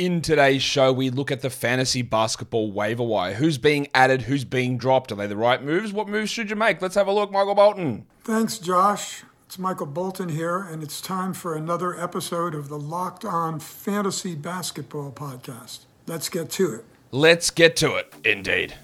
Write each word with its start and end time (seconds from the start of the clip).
In 0.00 0.22
today's 0.22 0.62
show, 0.62 0.94
we 0.94 1.10
look 1.10 1.30
at 1.30 1.42
the 1.42 1.50
fantasy 1.50 2.00
basketball 2.00 2.72
waiver 2.72 3.02
wire. 3.02 3.34
Who's 3.34 3.58
being 3.58 3.86
added? 3.92 4.22
Who's 4.22 4.46
being 4.46 4.78
dropped? 4.78 5.12
Are 5.12 5.14
they 5.14 5.26
the 5.26 5.36
right 5.36 5.62
moves? 5.62 5.92
What 5.92 6.08
moves 6.08 6.30
should 6.30 6.48
you 6.48 6.56
make? 6.56 6.80
Let's 6.80 6.94
have 6.94 7.06
a 7.06 7.12
look, 7.12 7.30
Michael 7.30 7.54
Bolton. 7.54 8.06
Thanks, 8.24 8.56
Josh. 8.56 9.24
It's 9.44 9.58
Michael 9.58 9.84
Bolton 9.84 10.30
here, 10.30 10.58
and 10.58 10.82
it's 10.82 11.02
time 11.02 11.34
for 11.34 11.54
another 11.54 12.00
episode 12.00 12.54
of 12.54 12.70
the 12.70 12.78
Locked 12.78 13.26
On 13.26 13.60
Fantasy 13.60 14.34
Basketball 14.34 15.12
Podcast. 15.12 15.80
Let's 16.06 16.30
get 16.30 16.48
to 16.52 16.76
it. 16.76 16.86
Let's 17.10 17.50
get 17.50 17.76
to 17.76 17.96
it, 17.96 18.10
indeed. 18.24 18.76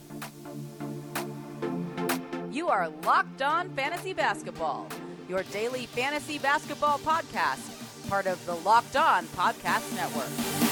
You 2.53 2.69
are 2.69 2.91
Locked 3.07 3.41
On 3.41 3.71
Fantasy 3.71 4.13
Basketball, 4.13 4.87
your 5.31 5.45
daily 5.45 5.87
fantasy 5.87 6.37
basketball 6.39 6.99
podcast, 6.99 8.11
part 8.11 8.27
of 8.27 8.45
the 8.45 8.57
Locked 8.57 8.97
On 8.97 9.25
Podcast 9.29 9.97
Network. 9.97 10.66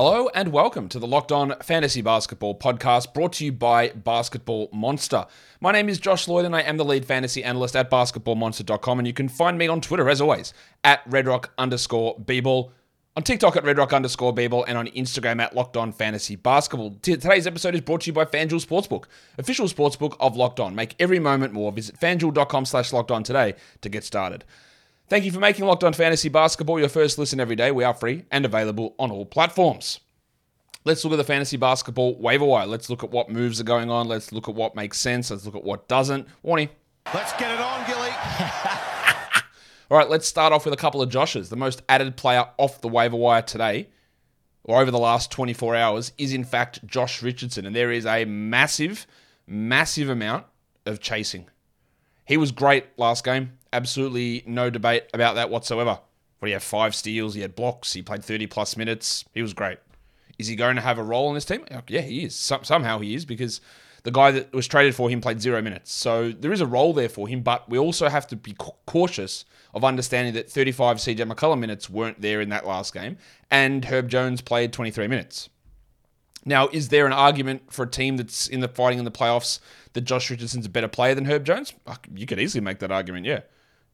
Hello 0.00 0.30
and 0.32 0.52
welcome 0.52 0.88
to 0.90 1.00
the 1.00 1.08
Locked 1.08 1.32
On 1.32 1.56
Fantasy 1.60 2.02
Basketball 2.02 2.56
podcast 2.56 3.12
brought 3.12 3.32
to 3.32 3.44
you 3.44 3.50
by 3.50 3.88
Basketball 3.88 4.68
Monster. 4.72 5.26
My 5.60 5.72
name 5.72 5.88
is 5.88 5.98
Josh 5.98 6.28
Lloyd 6.28 6.44
and 6.44 6.54
I 6.54 6.60
am 6.60 6.76
the 6.76 6.84
lead 6.84 7.04
fantasy 7.04 7.42
analyst 7.42 7.74
at 7.74 7.90
basketballmonster.com 7.90 8.98
and 9.00 9.08
you 9.08 9.12
can 9.12 9.28
find 9.28 9.58
me 9.58 9.66
on 9.66 9.80
Twitter 9.80 10.08
as 10.08 10.20
always 10.20 10.54
at 10.84 11.04
redrock 11.10 11.46
underscore 11.58 12.16
bball, 12.16 12.70
on 13.16 13.24
TikTok 13.24 13.56
at 13.56 13.64
redrock 13.64 13.92
underscore 13.92 14.32
bball 14.32 14.62
and 14.68 14.78
on 14.78 14.86
Instagram 14.86 15.42
at 15.42 15.56
Locked 15.56 15.76
On 15.76 15.90
Fantasy 15.90 16.36
Basketball. 16.36 16.96
Today's 17.02 17.48
episode 17.48 17.74
is 17.74 17.80
brought 17.80 18.02
to 18.02 18.06
you 18.06 18.12
by 18.12 18.24
FanDuel 18.24 18.64
Sportsbook, 18.64 19.06
official 19.36 19.66
sportsbook 19.66 20.16
of 20.20 20.36
Locked 20.36 20.60
On. 20.60 20.76
Make 20.76 20.94
every 21.00 21.18
moment 21.18 21.52
more. 21.52 21.72
Visit 21.72 21.98
fanduel.com 21.98 22.66
slash 22.66 22.92
locked 22.92 23.10
on 23.10 23.24
today 23.24 23.56
to 23.80 23.88
get 23.88 24.04
started. 24.04 24.44
Thank 25.08 25.24
you 25.24 25.32
for 25.32 25.40
making 25.40 25.64
Locked 25.64 25.84
On 25.84 25.94
Fantasy 25.94 26.28
Basketball 26.28 26.78
your 26.78 26.90
first 26.90 27.16
listen 27.16 27.40
every 27.40 27.56
day. 27.56 27.70
We 27.70 27.82
are 27.82 27.94
free 27.94 28.24
and 28.30 28.44
available 28.44 28.94
on 28.98 29.10
all 29.10 29.24
platforms. 29.24 30.00
Let's 30.84 31.02
look 31.02 31.14
at 31.14 31.16
the 31.16 31.24
fantasy 31.24 31.56
basketball 31.56 32.20
waiver 32.20 32.44
wire. 32.44 32.66
Let's 32.66 32.90
look 32.90 33.02
at 33.02 33.10
what 33.10 33.30
moves 33.30 33.58
are 33.58 33.64
going 33.64 33.90
on. 33.90 34.06
Let's 34.06 34.32
look 34.32 34.50
at 34.50 34.54
what 34.54 34.76
makes 34.76 34.98
sense. 34.98 35.30
Let's 35.30 35.46
look 35.46 35.54
at 35.54 35.64
what 35.64 35.88
doesn't. 35.88 36.28
Warning. 36.42 36.68
Let's 37.14 37.32
get 37.32 37.50
it 37.50 37.58
on, 37.58 37.86
Gilly. 37.86 38.10
all 39.90 39.96
right, 39.96 40.10
let's 40.10 40.28
start 40.28 40.52
off 40.52 40.66
with 40.66 40.74
a 40.74 40.78
couple 40.78 41.00
of 41.00 41.08
Joshes. 41.08 41.48
The 41.48 41.56
most 41.56 41.80
added 41.88 42.18
player 42.18 42.44
off 42.58 42.82
the 42.82 42.88
waiver 42.88 43.16
wire 43.16 43.40
today, 43.40 43.88
or 44.64 44.78
over 44.78 44.90
the 44.90 44.98
last 44.98 45.30
24 45.30 45.74
hours, 45.74 46.12
is 46.18 46.34
in 46.34 46.44
fact 46.44 46.86
Josh 46.86 47.22
Richardson. 47.22 47.64
And 47.64 47.74
there 47.74 47.90
is 47.90 48.04
a 48.04 48.26
massive, 48.26 49.06
massive 49.46 50.10
amount 50.10 50.44
of 50.84 51.00
chasing. 51.00 51.48
He 52.26 52.36
was 52.36 52.52
great 52.52 52.84
last 52.98 53.24
game. 53.24 53.57
Absolutely 53.72 54.42
no 54.46 54.70
debate 54.70 55.04
about 55.12 55.34
that 55.34 55.50
whatsoever. 55.50 56.00
But 56.40 56.46
he 56.46 56.52
had 56.52 56.62
five 56.62 56.94
steals, 56.94 57.34
he 57.34 57.40
had 57.40 57.56
blocks, 57.56 57.92
he 57.92 58.02
played 58.02 58.24
30 58.24 58.46
plus 58.46 58.76
minutes. 58.76 59.24
He 59.34 59.42
was 59.42 59.52
great. 59.52 59.78
Is 60.38 60.46
he 60.46 60.54
going 60.54 60.76
to 60.76 60.82
have 60.82 60.98
a 60.98 61.02
role 61.02 61.28
in 61.28 61.34
this 61.34 61.44
team? 61.44 61.64
Oh, 61.72 61.80
yeah, 61.88 62.00
he 62.00 62.24
is. 62.24 62.36
somehow 62.36 63.00
he 63.00 63.14
is 63.14 63.24
because 63.24 63.60
the 64.04 64.12
guy 64.12 64.30
that 64.30 64.52
was 64.52 64.68
traded 64.68 64.94
for 64.94 65.10
him 65.10 65.20
played 65.20 65.40
zero 65.40 65.60
minutes. 65.60 65.92
So 65.92 66.30
there 66.30 66.52
is 66.52 66.60
a 66.60 66.66
role 66.66 66.92
there 66.92 67.08
for 67.08 67.26
him, 67.26 67.42
but 67.42 67.68
we 67.68 67.76
also 67.76 68.08
have 68.08 68.26
to 68.28 68.36
be 68.36 68.54
cautious 68.86 69.44
of 69.74 69.84
understanding 69.84 70.34
that 70.34 70.50
35 70.50 70.98
CJ 70.98 71.30
McCollum 71.30 71.58
minutes 71.58 71.90
weren't 71.90 72.20
there 72.20 72.40
in 72.40 72.48
that 72.50 72.66
last 72.66 72.94
game, 72.94 73.18
and 73.50 73.84
Herb 73.84 74.08
Jones 74.08 74.40
played 74.40 74.72
23 74.72 75.08
minutes. 75.08 75.48
Now, 76.44 76.68
is 76.68 76.88
there 76.88 77.04
an 77.04 77.12
argument 77.12 77.72
for 77.72 77.82
a 77.82 77.90
team 77.90 78.16
that's 78.16 78.46
in 78.46 78.60
the 78.60 78.68
fighting 78.68 78.98
in 78.98 79.04
the 79.04 79.10
playoffs 79.10 79.60
that 79.92 80.02
Josh 80.02 80.30
Richardson's 80.30 80.66
a 80.66 80.70
better 80.70 80.88
player 80.88 81.14
than 81.14 81.26
Herb 81.26 81.44
Jones? 81.44 81.74
You 82.14 82.26
could 82.26 82.40
easily 82.40 82.62
make 82.62 82.78
that 82.78 82.92
argument, 82.92 83.26
yeah. 83.26 83.40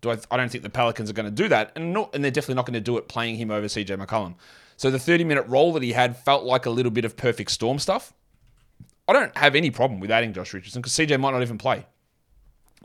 Do 0.05 0.11
I, 0.11 0.19
I 0.31 0.37
don't 0.37 0.51
think 0.51 0.63
the 0.63 0.71
Pelicans 0.71 1.09
are 1.09 1.15
going 1.15 1.25
to 1.25 1.31
do 1.31 1.49
that, 1.49 1.73
and, 1.75 1.95
not, 1.95 2.15
and 2.15 2.23
they're 2.23 2.31
definitely 2.31 2.57
not 2.57 2.67
going 2.67 2.75
to 2.75 2.81
do 2.81 2.99
it 2.99 3.09
playing 3.09 3.37
him 3.37 3.51
over 3.51 3.67
CJ 3.67 3.99
McCollum. 3.99 4.35
So 4.77 4.91
the 4.91 4.99
30 4.99 5.25
minute 5.25 5.47
role 5.49 5.73
that 5.73 5.83
he 5.83 5.93
had 5.93 6.15
felt 6.15 6.45
like 6.45 6.67
a 6.67 6.71
little 6.71 6.93
bit 6.93 7.07
of 7.07 7.17
perfect 7.17 7.51
storm 7.51 7.79
stuff. 7.79 8.13
I 9.09 9.15
don't 9.15 9.35
have 9.37 9.55
any 9.55 9.71
problem 9.71 10.01
with 10.01 10.11
adding 10.11 10.35
Josh 10.35 10.53
Richardson 10.53 10.83
because 10.83 10.93
CJ 10.93 11.19
might 11.19 11.31
not 11.31 11.41
even 11.41 11.57
play. 11.57 11.87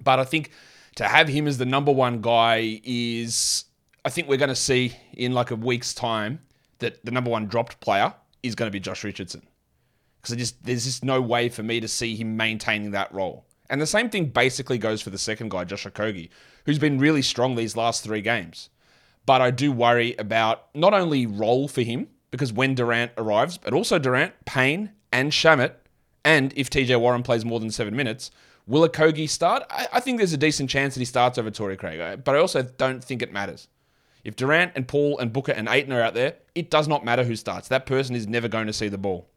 But 0.01 0.19
I 0.19 0.23
think 0.23 0.51
to 0.95 1.09
have 1.09 1.27
him 1.27 1.45
as 1.45 1.57
the 1.57 1.65
number 1.65 1.91
one 1.91 2.21
guy 2.21 2.79
is, 2.85 3.65
I 4.05 4.09
think 4.09 4.29
we're 4.29 4.37
going 4.37 4.47
to 4.47 4.55
see 4.55 4.95
in 5.11 5.33
like 5.33 5.51
a 5.51 5.57
week's 5.57 5.93
time 5.93 6.39
that 6.77 7.03
the 7.03 7.11
number 7.11 7.29
one 7.29 7.47
dropped 7.47 7.81
player 7.81 8.13
is 8.43 8.55
going 8.55 8.67
to 8.67 8.71
be 8.71 8.79
Josh 8.79 9.03
Richardson. 9.03 9.45
Because 10.21 10.37
just 10.37 10.63
there's 10.63 10.85
just 10.85 11.03
no 11.03 11.21
way 11.21 11.49
for 11.49 11.63
me 11.63 11.81
to 11.81 11.87
see 11.89 12.15
him 12.15 12.37
maintaining 12.37 12.91
that 12.91 13.13
role. 13.13 13.45
And 13.69 13.81
the 13.81 13.87
same 13.87 14.09
thing 14.09 14.27
basically 14.27 14.77
goes 14.77 15.01
for 15.01 15.09
the 15.09 15.17
second 15.17 15.51
guy, 15.51 15.65
Josh 15.65 15.85
Okogie, 15.85 16.29
who's 16.65 16.79
been 16.79 16.99
really 16.99 17.21
strong 17.21 17.55
these 17.55 17.75
last 17.75 18.03
three 18.03 18.21
games. 18.21 18.69
But 19.25 19.41
I 19.41 19.51
do 19.51 19.71
worry 19.71 20.15
about 20.17 20.67
not 20.73 20.93
only 20.93 21.25
role 21.25 21.67
for 21.67 21.81
him, 21.81 22.07
because 22.31 22.53
when 22.53 22.75
Durant 22.75 23.11
arrives, 23.17 23.57
but 23.57 23.73
also 23.73 23.99
Durant, 23.99 24.33
Payne, 24.45 24.91
and 25.11 25.31
Shamet, 25.31 25.73
and 26.23 26.53
if 26.55 26.69
TJ 26.69 26.99
Warren 26.99 27.23
plays 27.23 27.45
more 27.45 27.59
than 27.59 27.71
seven 27.71 27.95
minutes, 27.95 28.31
will 28.67 28.87
Okogie 28.87 29.29
start? 29.29 29.63
I, 29.69 29.87
I 29.93 29.99
think 29.99 30.17
there's 30.17 30.33
a 30.33 30.37
decent 30.37 30.69
chance 30.69 30.93
that 30.93 31.01
he 31.01 31.05
starts 31.05 31.37
over 31.37 31.51
Torrey 31.51 31.77
Craig, 31.77 32.23
but 32.23 32.35
I 32.35 32.39
also 32.39 32.61
don't 32.63 33.03
think 33.03 33.21
it 33.21 33.33
matters. 33.33 33.67
If 34.23 34.35
Durant 34.35 34.73
and 34.75 34.87
Paul 34.87 35.17
and 35.19 35.31
Booker 35.31 35.53
and 35.53 35.67
Ayton 35.69 35.93
are 35.93 36.01
out 36.01 36.13
there, 36.13 36.35
it 36.53 36.69
does 36.69 36.87
not 36.87 37.05
matter 37.05 37.23
who 37.23 37.35
starts. 37.35 37.67
That 37.69 37.85
person 37.85 38.15
is 38.15 38.27
never 38.27 38.47
going 38.47 38.67
to 38.67 38.73
see 38.73 38.89
the 38.89 38.97
ball. 38.97 39.29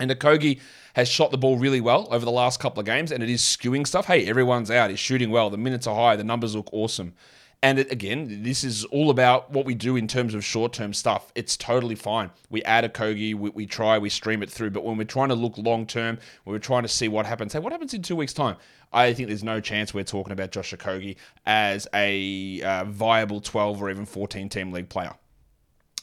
And 0.00 0.10
Okogie 0.10 0.60
has 0.94 1.08
shot 1.08 1.30
the 1.30 1.38
ball 1.38 1.56
really 1.56 1.80
well 1.80 2.08
over 2.10 2.24
the 2.24 2.30
last 2.30 2.58
couple 2.58 2.80
of 2.80 2.86
games, 2.86 3.12
and 3.12 3.22
it 3.22 3.28
is 3.28 3.42
skewing 3.42 3.86
stuff. 3.86 4.06
Hey, 4.06 4.26
everyone's 4.26 4.70
out. 4.70 4.90
He's 4.90 4.98
shooting 4.98 5.30
well. 5.30 5.50
The 5.50 5.58
minutes 5.58 5.86
are 5.86 5.94
high. 5.94 6.16
The 6.16 6.24
numbers 6.24 6.54
look 6.54 6.68
awesome. 6.72 7.14
And 7.62 7.78
it, 7.78 7.92
again, 7.92 8.42
this 8.42 8.64
is 8.64 8.86
all 8.86 9.10
about 9.10 9.50
what 9.50 9.66
we 9.66 9.74
do 9.74 9.94
in 9.94 10.08
terms 10.08 10.32
of 10.32 10.42
short 10.42 10.72
term 10.72 10.94
stuff. 10.94 11.30
It's 11.34 11.58
totally 11.58 11.94
fine. 11.94 12.30
We 12.48 12.62
add 12.62 12.90
Okogie, 12.90 13.34
we, 13.34 13.50
we 13.50 13.66
try, 13.66 13.98
we 13.98 14.08
stream 14.08 14.42
it 14.42 14.50
through. 14.50 14.70
But 14.70 14.82
when 14.82 14.96
we're 14.96 15.04
trying 15.04 15.28
to 15.28 15.34
look 15.34 15.58
long 15.58 15.86
term, 15.86 16.18
when 16.44 16.54
we're 16.54 16.58
trying 16.58 16.82
to 16.82 16.88
see 16.88 17.08
what 17.08 17.26
happens, 17.26 17.52
hey, 17.52 17.58
what 17.58 17.72
happens 17.72 17.92
in 17.92 18.00
two 18.00 18.16
weeks' 18.16 18.32
time? 18.32 18.56
I 18.92 19.12
think 19.12 19.28
there's 19.28 19.44
no 19.44 19.60
chance 19.60 19.92
we're 19.92 20.04
talking 20.04 20.32
about 20.32 20.52
Josh 20.52 20.72
Okogie 20.72 21.16
as 21.44 21.86
a 21.92 22.62
uh, 22.62 22.84
viable 22.84 23.42
12 23.42 23.82
or 23.82 23.90
even 23.90 24.06
14 24.06 24.48
team 24.48 24.72
league 24.72 24.88
player. 24.88 25.12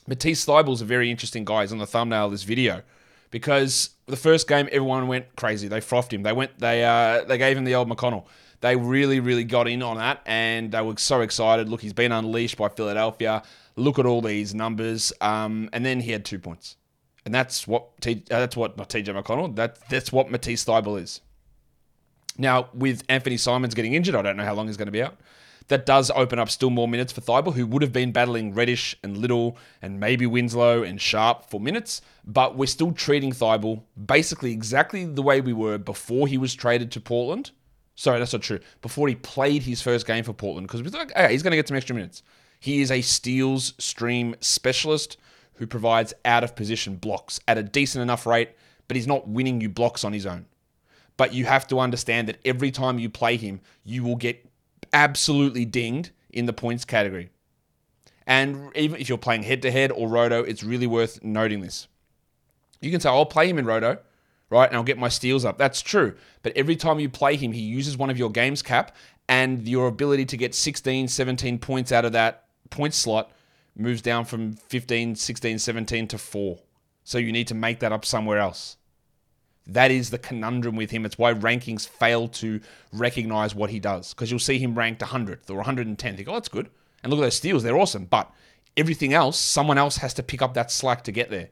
Matisse 0.06 0.46
Thybulle's 0.46 0.82
a 0.82 0.86
very 0.86 1.10
interesting 1.10 1.44
guy. 1.44 1.64
He's 1.64 1.72
on 1.74 1.80
the 1.80 1.88
thumbnail 1.88 2.28
of 2.28 2.32
this 2.32 2.44
video 2.44 2.84
because 3.32 3.92
the 4.06 4.18
first 4.18 4.48
game 4.48 4.68
everyone 4.72 5.08
went 5.08 5.36
crazy. 5.36 5.68
They 5.68 5.82
frothed 5.82 6.14
him. 6.14 6.24
They 6.24 6.34
went. 6.34 6.60
They 6.60 6.84
uh, 6.84 7.24
they 7.26 7.38
gave 7.38 7.58
him 7.58 7.64
the 7.64 7.76
old 7.76 7.90
McConnell 7.90 8.26
they 8.62 8.76
really, 8.76 9.20
really 9.20 9.44
got 9.44 9.68
in 9.68 9.84
on 9.84 9.98
that 9.98 10.22
and 10.26 10.72
they 10.72 10.82
were 10.82 10.98
so 10.98 11.22
excited. 11.22 11.70
Look, 11.70 11.82
he's 11.82 11.94
been 11.94 12.12
unleashed 12.12 12.58
by 12.58 12.70
Philadelphia. 12.70 13.44
Look 13.76 14.00
at 14.00 14.06
all 14.06 14.22
these 14.22 14.56
numbers. 14.56 15.14
Um, 15.22 15.70
and 15.74 15.86
then 15.86 16.00
he 16.00 16.12
had 16.12 16.26
two 16.26 16.40
points. 16.40 16.76
And 17.26 17.34
that's 17.34 17.68
what 17.68 18.00
T, 18.02 18.24
uh, 18.32 18.40
that's 18.40 18.56
what 18.56 18.78
not 18.78 18.90
TJ 18.90 19.06
McConnell. 19.22 19.56
That 19.56 19.78
that's 19.90 20.12
what 20.12 20.32
Matisse 20.32 20.64
Thybulle 20.64 21.02
is. 21.02 21.22
Now 22.38 22.70
with 22.74 23.06
Anfernee 23.08 23.40
Simons 23.40 23.76
getting 23.76 23.94
injured, 23.94 24.16
I 24.16 24.22
don't 24.22 24.38
know 24.38 24.46
how 24.46 24.54
long 24.54 24.68
he's 24.68 24.78
going 24.78 24.88
to 24.88 24.92
be 24.92 25.04
out. 25.04 25.18
That 25.70 25.86
does 25.86 26.10
open 26.12 26.40
up 26.40 26.50
still 26.50 26.70
more 26.70 26.88
minutes 26.88 27.12
for 27.12 27.22
Thybulle, 27.22 27.54
who 27.54 27.68
would 27.68 27.82
have 27.82 27.92
been 27.92 28.14
battling 28.14 28.54
Reddish 28.54 28.96
and 29.04 29.18
Little 29.18 29.58
and 29.82 30.00
maybe 30.00 30.26
Winslow 30.26 30.84
and 30.84 31.02
Sharp 31.02 31.50
for 31.50 31.60
minutes. 31.60 32.02
But 32.26 32.56
we're 32.56 32.68
still 32.68 32.94
treating 32.94 33.32
Thybulle 33.32 33.84
basically 34.06 34.54
exactly 34.54 35.06
the 35.06 35.22
way 35.22 35.42
we 35.42 35.54
were 35.54 35.78
before 35.78 36.28
he 36.28 36.38
was 36.38 36.56
traded 36.56 36.92
to 36.94 37.02
Portland 37.02 37.52
Sorry, 37.98 38.20
that's 38.20 38.32
not 38.32 38.44
true. 38.44 38.60
Before 38.84 39.08
he 39.08 39.16
played 39.16 39.64
his 39.64 39.82
first 39.82 40.06
game 40.06 40.24
for 40.24 40.32
Portland, 40.32 40.68
because 40.68 40.84
we 40.84 40.90
thought, 40.92 41.12
okay, 41.12 41.32
he's 41.32 41.42
going 41.42 41.52
to 41.52 41.58
get 41.58 41.68
some 41.68 41.76
extra 41.76 41.96
minutes. 41.96 42.22
He 42.60 42.80
is 42.80 42.92
a 42.92 43.02
steals 43.02 43.74
stream 43.80 44.36
specialist 44.40 45.18
who 45.56 45.66
provides 45.66 46.14
out 46.24 46.44
of 46.44 46.56
position 46.56 46.96
blocks 46.96 47.40
at 47.48 47.58
a 47.58 47.64
decent 47.64 48.04
enough 48.04 48.28
rate, 48.28 48.52
but 48.88 48.96
he's 48.96 49.08
not 49.08 49.28
winning 49.28 49.62
you 49.62 49.70
blocks 49.70 50.04
on 50.04 50.14
his 50.14 50.28
own. 50.28 50.46
But 51.18 51.34
you 51.34 51.46
have 51.46 51.68
to 51.70 51.80
understand 51.80 52.28
that 52.28 52.38
every 52.46 52.70
time 52.70 53.00
you 53.00 53.10
play 53.10 53.36
him, 53.36 53.62
you 53.84 54.04
will 54.04 54.16
get 54.16 54.47
absolutely 54.94 55.66
dinged 55.66 56.12
in 56.30 56.46
the 56.46 56.54
points 56.54 56.86
category. 56.86 57.30
And 58.26 58.76
even 58.76 59.00
if 59.00 59.08
you're 59.08 59.18
playing 59.18 59.44
head 59.44 59.62
to 59.62 59.72
head 59.72 59.92
or 59.92 60.08
roto, 60.08 60.44
it's 60.44 60.64
really 60.64 60.88
worth 60.88 61.24
noting 61.24 61.62
this. 61.62 61.88
You 62.82 62.92
can 62.92 63.00
say, 63.00 63.10
I'll 63.10 63.26
play 63.26 63.50
him 63.50 63.58
in 63.58 63.66
roto 63.66 64.00
right? 64.50 64.70
And 64.70 64.78
I'll 64.78 64.84
get 64.84 64.98
my 64.98 65.10
steals 65.10 65.46
up. 65.46 65.58
That's 65.58 65.82
true. 65.82 66.16
But 66.44 66.56
every 66.56 66.76
time 66.76 67.00
you 67.00 67.10
play 67.10 67.36
him, 67.36 67.52
he 67.52 67.62
uses 67.62 67.98
one 67.98 68.10
of 68.10 68.18
your 68.18 68.30
games 68.30 68.62
cap, 68.62 68.96
and 69.28 69.68
your 69.68 69.88
ability 69.88 70.26
to 70.26 70.38
get 70.38 70.56
16, 70.56 71.10
17 71.10 71.60
points 71.60 71.92
out 71.92 72.06
of 72.06 72.14
that 72.14 72.46
point 72.70 72.94
slot 72.94 73.32
moves 73.76 74.02
down 74.02 74.26
from 74.26 74.54
15, 74.54 75.16
16, 75.16 75.60
17 75.60 76.08
to 76.08 76.18
4. 76.18 76.60
So 77.04 77.18
you 77.18 77.32
need 77.32 77.48
to 77.48 77.56
make 77.56 77.80
that 77.80 77.92
up 77.92 78.06
somewhere 78.06 78.38
else. 78.38 78.78
That 79.68 79.92
is 79.92 80.10
the 80.10 80.18
conundrum 80.18 80.76
with 80.76 80.92
him. 80.92 81.06
It's 81.06 81.18
why 81.18 81.34
rankings 81.34 81.88
fail 81.88 82.28
to 82.30 82.62
recognize 82.94 83.54
what 83.54 83.70
he 83.70 83.80
does. 83.80 84.14
Because 84.14 84.32
you'll 84.32 84.40
see 84.40 84.60
him 84.60 84.78
ranked 84.78 85.02
100th 85.02 85.50
or 85.50 85.64
110th. 85.64 86.18
You 86.18 86.24
go, 86.24 86.32
oh, 86.32 86.36
that's 86.36 86.48
good. 86.48 86.70
And 87.04 87.12
look 87.12 87.20
at 87.20 87.24
those 87.24 87.36
steals, 87.36 87.64
they're 87.64 87.78
awesome. 87.78 88.06
But 88.06 88.32
everything 88.76 89.14
else, 89.14 89.38
someone 89.38 89.78
else 89.78 89.98
has 89.98 90.14
to 90.16 90.24
pick 90.24 90.42
up 90.42 90.54
that 90.54 90.72
slack 90.72 91.04
to 91.04 91.12
get 91.12 91.30
there. 91.30 91.50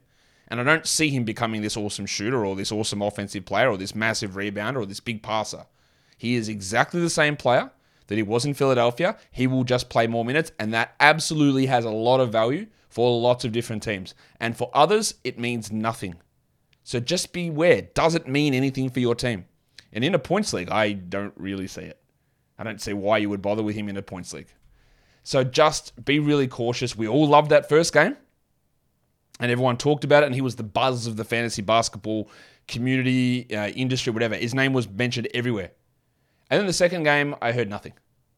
And 0.48 0.60
I 0.60 0.64
don't 0.64 0.86
see 0.86 1.10
him 1.10 1.24
becoming 1.24 1.62
this 1.62 1.76
awesome 1.76 2.06
shooter 2.06 2.44
or 2.44 2.56
this 2.56 2.72
awesome 2.72 3.02
offensive 3.02 3.44
player 3.44 3.68
or 3.68 3.76
this 3.76 3.94
massive 3.94 4.32
rebounder 4.32 4.76
or 4.76 4.86
this 4.86 5.00
big 5.00 5.22
passer. 5.22 5.66
He 6.16 6.36
is 6.36 6.48
exactly 6.48 7.00
the 7.00 7.10
same 7.10 7.36
player 7.36 7.70
that 8.06 8.16
he 8.16 8.22
was 8.22 8.44
in 8.44 8.54
Philadelphia, 8.54 9.16
he 9.32 9.46
will 9.46 9.64
just 9.64 9.88
play 9.88 10.06
more 10.06 10.24
minutes, 10.24 10.52
and 10.58 10.72
that 10.72 10.94
absolutely 11.00 11.66
has 11.66 11.84
a 11.84 11.90
lot 11.90 12.20
of 12.20 12.30
value 12.30 12.66
for 12.88 13.20
lots 13.20 13.44
of 13.44 13.52
different 13.52 13.82
teams. 13.82 14.14
And 14.38 14.56
for 14.56 14.70
others, 14.72 15.14
it 15.24 15.38
means 15.38 15.72
nothing. 15.72 16.14
So 16.86 17.00
just 17.00 17.32
beware. 17.32 17.82
Does 17.82 18.14
it 18.14 18.28
mean 18.28 18.54
anything 18.54 18.90
for 18.90 19.00
your 19.00 19.16
team? 19.16 19.46
And 19.92 20.04
in 20.04 20.14
a 20.14 20.20
points 20.20 20.52
league, 20.52 20.70
I 20.70 20.92
don't 20.92 21.34
really 21.36 21.66
see 21.66 21.80
it. 21.80 22.00
I 22.60 22.62
don't 22.62 22.80
see 22.80 22.92
why 22.92 23.18
you 23.18 23.28
would 23.28 23.42
bother 23.42 23.64
with 23.64 23.74
him 23.74 23.88
in 23.88 23.96
a 23.96 24.02
points 24.02 24.32
league. 24.32 24.46
So 25.24 25.42
just 25.42 26.04
be 26.04 26.20
really 26.20 26.46
cautious. 26.46 26.96
We 26.96 27.08
all 27.08 27.26
loved 27.26 27.50
that 27.50 27.68
first 27.68 27.92
game, 27.92 28.16
and 29.40 29.50
everyone 29.50 29.78
talked 29.78 30.04
about 30.04 30.22
it, 30.22 30.26
and 30.26 30.34
he 30.36 30.40
was 30.40 30.54
the 30.54 30.62
buzz 30.62 31.08
of 31.08 31.16
the 31.16 31.24
fantasy 31.24 31.60
basketball 31.60 32.30
community, 32.68 33.52
uh, 33.52 33.66
industry, 33.70 34.12
whatever. 34.12 34.36
His 34.36 34.54
name 34.54 34.72
was 34.72 34.88
mentioned 34.88 35.26
everywhere. 35.34 35.72
And 36.50 36.60
then 36.60 36.68
the 36.68 36.72
second 36.72 37.02
game, 37.02 37.34
I 37.42 37.50
heard 37.50 37.68
nothing. 37.68 37.94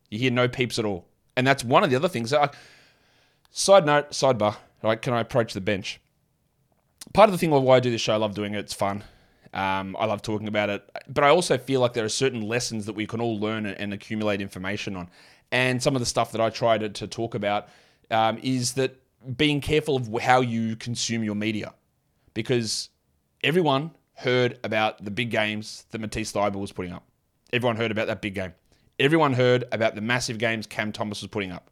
You 0.09 0.21
hear 0.21 0.31
no 0.31 0.49
peeps 0.49 0.79
at 0.79 0.87
all. 0.87 1.07
And 1.37 1.47
that's 1.47 1.65
one 1.65 1.85
of 1.85 1.91
the 1.91 1.97
other 1.97 2.09
things. 2.09 2.33
I, 2.33 2.49
side 3.51 3.85
note, 3.85 4.13
sidebar, 4.13 4.57
right? 4.83 5.03
Can 5.03 5.13
I 5.13 5.21
approach 5.21 5.53
the 5.53 5.61
bench? 5.61 6.01
Part 7.13 7.29
of 7.29 7.33
the 7.33 7.39
thing 7.39 7.51
why 7.51 7.77
I 7.77 7.81
do 7.81 7.91
this 7.91 8.01
show, 8.01 8.15
I 8.15 8.17
love 8.17 8.35
doing 8.35 8.55
it. 8.55 8.59
It's 8.59 8.75
fun. 8.75 9.05
Um, 9.53 9.97
I 9.99 10.05
love 10.05 10.23
talking 10.23 10.49
about 10.49 10.69
it. 10.69 10.89
But 11.09 11.25
I 11.25 11.29
also 11.29 11.57
feel 11.57 11.81
like 11.81 11.95
there 11.95 12.05
are 12.05 12.11
certain 12.11 12.43
lessons 12.43 12.87
that 12.87 12.95
we 12.95 13.07
can 13.07 13.21
all 13.21 13.39
learn 13.39 13.67
and, 13.67 13.93
accumulate 13.93 14.41
information 14.41 14.97
on. 14.97 15.09
And 15.51 15.83
some 15.83 15.97
of 15.97 16.01
the 16.01 16.07
stuff 16.07 16.33
that 16.33 16.41
I 16.41 16.51
try 16.51 16.77
to, 16.77 16.89
to 16.89 17.07
talk 17.07 17.35
about 17.35 17.69
um, 18.11 18.39
is 18.43 18.75
that 18.75 19.01
being 19.37 19.61
careful 19.61 19.97
of 19.97 20.09
how 20.21 20.41
you 20.41 20.77
consume 20.77 21.25
your 21.25 21.35
media. 21.35 21.73
Because 22.35 22.91
everyone 23.43 23.93
heard 24.15 24.59
about 24.65 25.05
the 25.05 25.11
big 25.11 25.31
games 25.31 25.87
that 25.91 26.01
Matisse 26.01 26.33
Thybulle 26.33 26.61
was 26.61 26.73
putting 26.73 26.93
up. 26.93 27.05
Everyone 27.53 27.77
heard 27.77 27.91
about 27.91 28.09
that 28.09 28.21
big 28.21 28.35
game. 28.35 28.53
Everyone 28.99 29.33
heard 29.33 29.65
about 29.73 29.95
the 29.95 30.01
massive 30.01 30.39
games 30.39 30.67
Cam 30.67 30.93
Thomas 30.93 31.23
was 31.23 31.31
putting 31.31 31.53
up. 31.53 31.71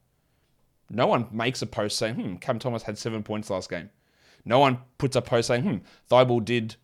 No 0.89 1.07
one 1.07 1.27
makes 1.33 1.61
a 1.61 1.67
post 1.67 1.99
saying, 1.99 2.15
hmm, 2.15 2.37
Cam 2.37 2.59
Thomas 2.59 2.85
had 2.85 2.97
seven 2.97 3.23
points 3.23 3.51
last 3.51 3.69
game. 3.69 3.91
No 4.47 4.61
one 4.61 4.79
puts 4.97 5.17
a 5.17 5.21
post 5.21 5.49
saying, 5.49 5.63
hmm, 5.63 5.77
Thybulle 6.09 6.45
did 6.45 6.77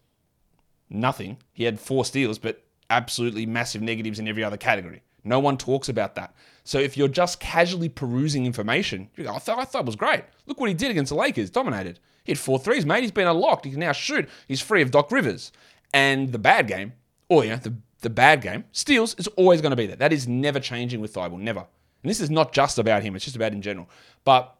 nothing. 0.90 1.38
He 1.52 1.64
had 1.64 1.80
four 1.80 2.04
steals, 2.04 2.38
but 2.38 2.62
absolutely 2.90 3.46
massive 3.46 3.80
negatives 3.80 4.18
in 4.18 4.28
every 4.28 4.44
other 4.44 4.58
category. 4.58 5.02
No 5.24 5.38
one 5.38 5.56
talks 5.56 5.88
about 5.88 6.16
that. 6.16 6.34
So 6.64 6.78
if 6.78 6.96
you're 6.96 7.08
just 7.08 7.38
casually 7.40 7.88
perusing 7.88 8.44
information, 8.44 9.08
you 9.16 9.24
go, 9.24 9.34
I 9.34 9.38
thought, 9.38 9.58
I 9.58 9.64
thought 9.64 9.86
was 9.86 9.96
great. 9.96 10.24
Look 10.46 10.60
what 10.60 10.68
he 10.68 10.74
did 10.74 10.90
against 10.90 11.10
the 11.10 11.16
Lakers, 11.16 11.48
dominated. 11.48 12.00
He 12.24 12.32
had 12.32 12.38
four 12.38 12.58
threes, 12.58 12.84
mate. 12.84 13.02
He's 13.02 13.12
been 13.12 13.28
unlocked. 13.28 13.64
He 13.64 13.70
can 13.70 13.80
now 13.80 13.92
shoot. 13.92 14.28
He's 14.48 14.60
free 14.60 14.82
of 14.82 14.90
Doc 14.90 15.10
Rivers. 15.10 15.52
And 15.94 16.32
the 16.32 16.38
bad 16.38 16.66
game, 16.66 16.94
or 17.28 17.44
yeah, 17.44 17.56
the, 17.56 17.74
the 18.00 18.10
bad 18.10 18.42
game, 18.42 18.64
steals 18.72 19.14
is 19.14 19.28
always 19.28 19.60
going 19.60 19.70
to 19.70 19.76
be 19.76 19.86
there. 19.86 19.96
That 19.96 20.12
is 20.12 20.26
never 20.26 20.58
changing 20.58 21.00
with 21.00 21.14
Thybulle, 21.14 21.38
never. 21.38 21.60
And 22.02 22.10
this 22.10 22.20
is 22.20 22.30
not 22.30 22.52
just 22.52 22.78
about 22.78 23.02
him, 23.02 23.14
it's 23.14 23.24
just 23.24 23.36
about 23.36 23.52
in 23.52 23.62
general. 23.62 23.88
But 24.24 24.56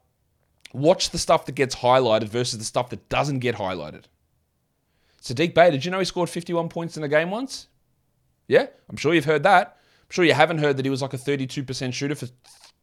watch 0.73 1.11
the 1.11 1.19
stuff 1.19 1.47
that 1.47 1.55
gets 1.55 1.77
highlighted 1.77 2.29
versus 2.29 2.59
the 2.59 2.65
stuff 2.65 2.91
that 2.91 3.09
doesn't 3.09 3.41
get 3.41 3.57
highlighted. 3.57 4.05
Sadiq 5.21 5.55
Bey, 5.55 5.71
did 5.71 5.85
you 5.85 5.91
know 5.91 5.99
he 5.99 6.05
scored 6.05 6.29
51 6.29 6.69
points 6.69 6.97
in 6.97 7.05
a 7.05 7.09
game 7.09 7.31
once? 7.31 7.69
Yeah, 8.49 8.67
I'm 8.89 8.97
sure 8.97 9.15
you've 9.15 9.25
heard 9.25 9.45
that. 9.45 9.79
I'm 10.03 10.11
sure 10.11 10.25
you 10.25 10.35
haven't 10.35 10.59
heard 10.59 10.77
that 10.77 10.85
he 10.85 10.91
was 10.91 11.03
like 11.03 11.15
a 11.15 11.19
32% 11.19 11.93
shooter 11.93 12.15
for 12.15 12.29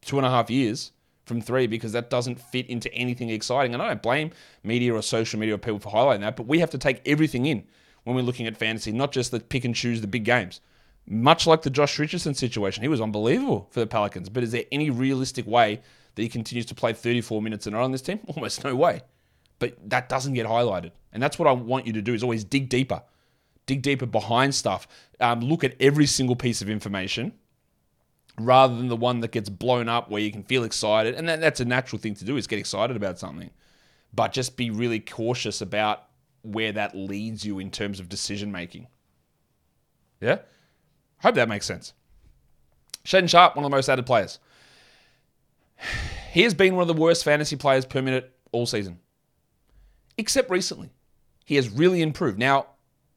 two 0.01 0.17
and 0.17 0.25
a 0.25 0.29
half 0.29 0.49
years 0.49 0.91
from 1.25 1.41
three 1.41 1.67
because 1.67 1.91
that 1.91 2.09
doesn't 2.09 2.39
fit 2.39 2.67
into 2.67 2.91
anything 2.93 3.29
exciting. 3.29 3.73
And 3.73 3.83
I 3.83 3.87
don't 3.87 4.01
blame 4.01 4.31
media 4.63 4.93
or 4.93 5.01
social 5.01 5.39
media 5.39 5.55
or 5.55 5.57
people 5.57 5.79
for 5.79 5.91
highlighting 5.91 6.21
that, 6.21 6.35
but 6.35 6.47
we 6.47 6.59
have 6.59 6.71
to 6.71 6.77
take 6.77 7.01
everything 7.05 7.45
in 7.45 7.65
when 8.03 8.15
we're 8.15 8.23
looking 8.23 8.47
at 8.47 8.57
fantasy, 8.57 8.91
not 8.91 9.11
just 9.11 9.31
the 9.31 9.39
pick 9.39 9.65
and 9.65 9.75
choose 9.75 10.01
the 10.01 10.07
big 10.07 10.23
games. 10.23 10.61
Much 11.07 11.47
like 11.47 11.63
the 11.63 11.69
Josh 11.69 11.97
Richardson 11.97 12.33
situation, 12.33 12.83
he 12.83 12.87
was 12.87 13.01
unbelievable 13.01 13.67
for 13.71 13.79
the 13.79 13.87
Pelicans. 13.87 14.29
But 14.29 14.43
is 14.43 14.51
there 14.51 14.65
any 14.71 14.89
realistic 14.89 15.47
way 15.47 15.81
that 16.15 16.21
he 16.21 16.29
continues 16.29 16.65
to 16.67 16.75
play 16.75 16.93
34 16.93 17.41
minutes 17.41 17.65
a 17.67 17.71
night 17.71 17.81
on 17.81 17.91
this 17.91 18.01
team? 18.01 18.19
Almost 18.27 18.63
no 18.63 18.75
way. 18.75 19.01
But 19.57 19.77
that 19.89 20.09
doesn't 20.09 20.33
get 20.33 20.45
highlighted. 20.45 20.91
And 21.11 21.21
that's 21.21 21.39
what 21.39 21.47
I 21.47 21.51
want 21.51 21.87
you 21.87 21.93
to 21.93 22.01
do 22.01 22.13
is 22.13 22.23
always 22.23 22.43
dig 22.43 22.69
deeper. 22.69 23.01
Dig 23.65 23.81
deeper 23.81 24.05
behind 24.05 24.55
stuff. 24.55 24.87
Um, 25.19 25.41
look 25.41 25.63
at 25.63 25.75
every 25.79 26.05
single 26.05 26.35
piece 26.35 26.61
of 26.61 26.69
information 26.69 27.33
rather 28.39 28.75
than 28.75 28.87
the 28.87 28.95
one 28.95 29.19
that 29.19 29.31
gets 29.31 29.49
blown 29.49 29.89
up 29.89 30.09
where 30.09 30.21
you 30.21 30.31
can 30.31 30.43
feel 30.43 30.63
excited. 30.63 31.15
And 31.15 31.27
that, 31.27 31.41
that's 31.41 31.59
a 31.59 31.65
natural 31.65 31.99
thing 32.01 32.15
to 32.15 32.25
do 32.25 32.37
is 32.37 32.47
get 32.47 32.59
excited 32.59 32.95
about 32.95 33.19
something. 33.19 33.49
But 34.13 34.31
just 34.31 34.57
be 34.57 34.69
really 34.69 34.99
cautious 34.99 35.61
about 35.61 36.03
where 36.41 36.71
that 36.71 36.95
leads 36.95 37.45
you 37.45 37.59
in 37.59 37.69
terms 37.69 37.99
of 37.99 38.09
decision 38.09 38.51
making. 38.51 38.87
Yeah? 40.21 40.39
Hope 41.21 41.35
that 41.35 41.49
makes 41.49 41.65
sense. 41.65 41.93
Shaedon 43.05 43.29
Sharp, 43.29 43.55
one 43.55 43.65
of 43.65 43.71
the 43.71 43.75
most 43.75 43.89
added 43.89 44.05
players. 44.05 44.39
He 46.31 46.43
has 46.43 46.53
been 46.53 46.75
one 46.75 46.81
of 46.81 46.87
the 46.87 47.01
worst 47.01 47.23
fantasy 47.23 47.55
players 47.55 47.85
per 47.85 48.01
minute 48.01 48.31
all 48.51 48.65
season, 48.65 48.99
except 50.17 50.49
recently. 50.49 50.91
He 51.45 51.55
has 51.55 51.69
really 51.69 52.01
improved. 52.01 52.37
Now, 52.37 52.67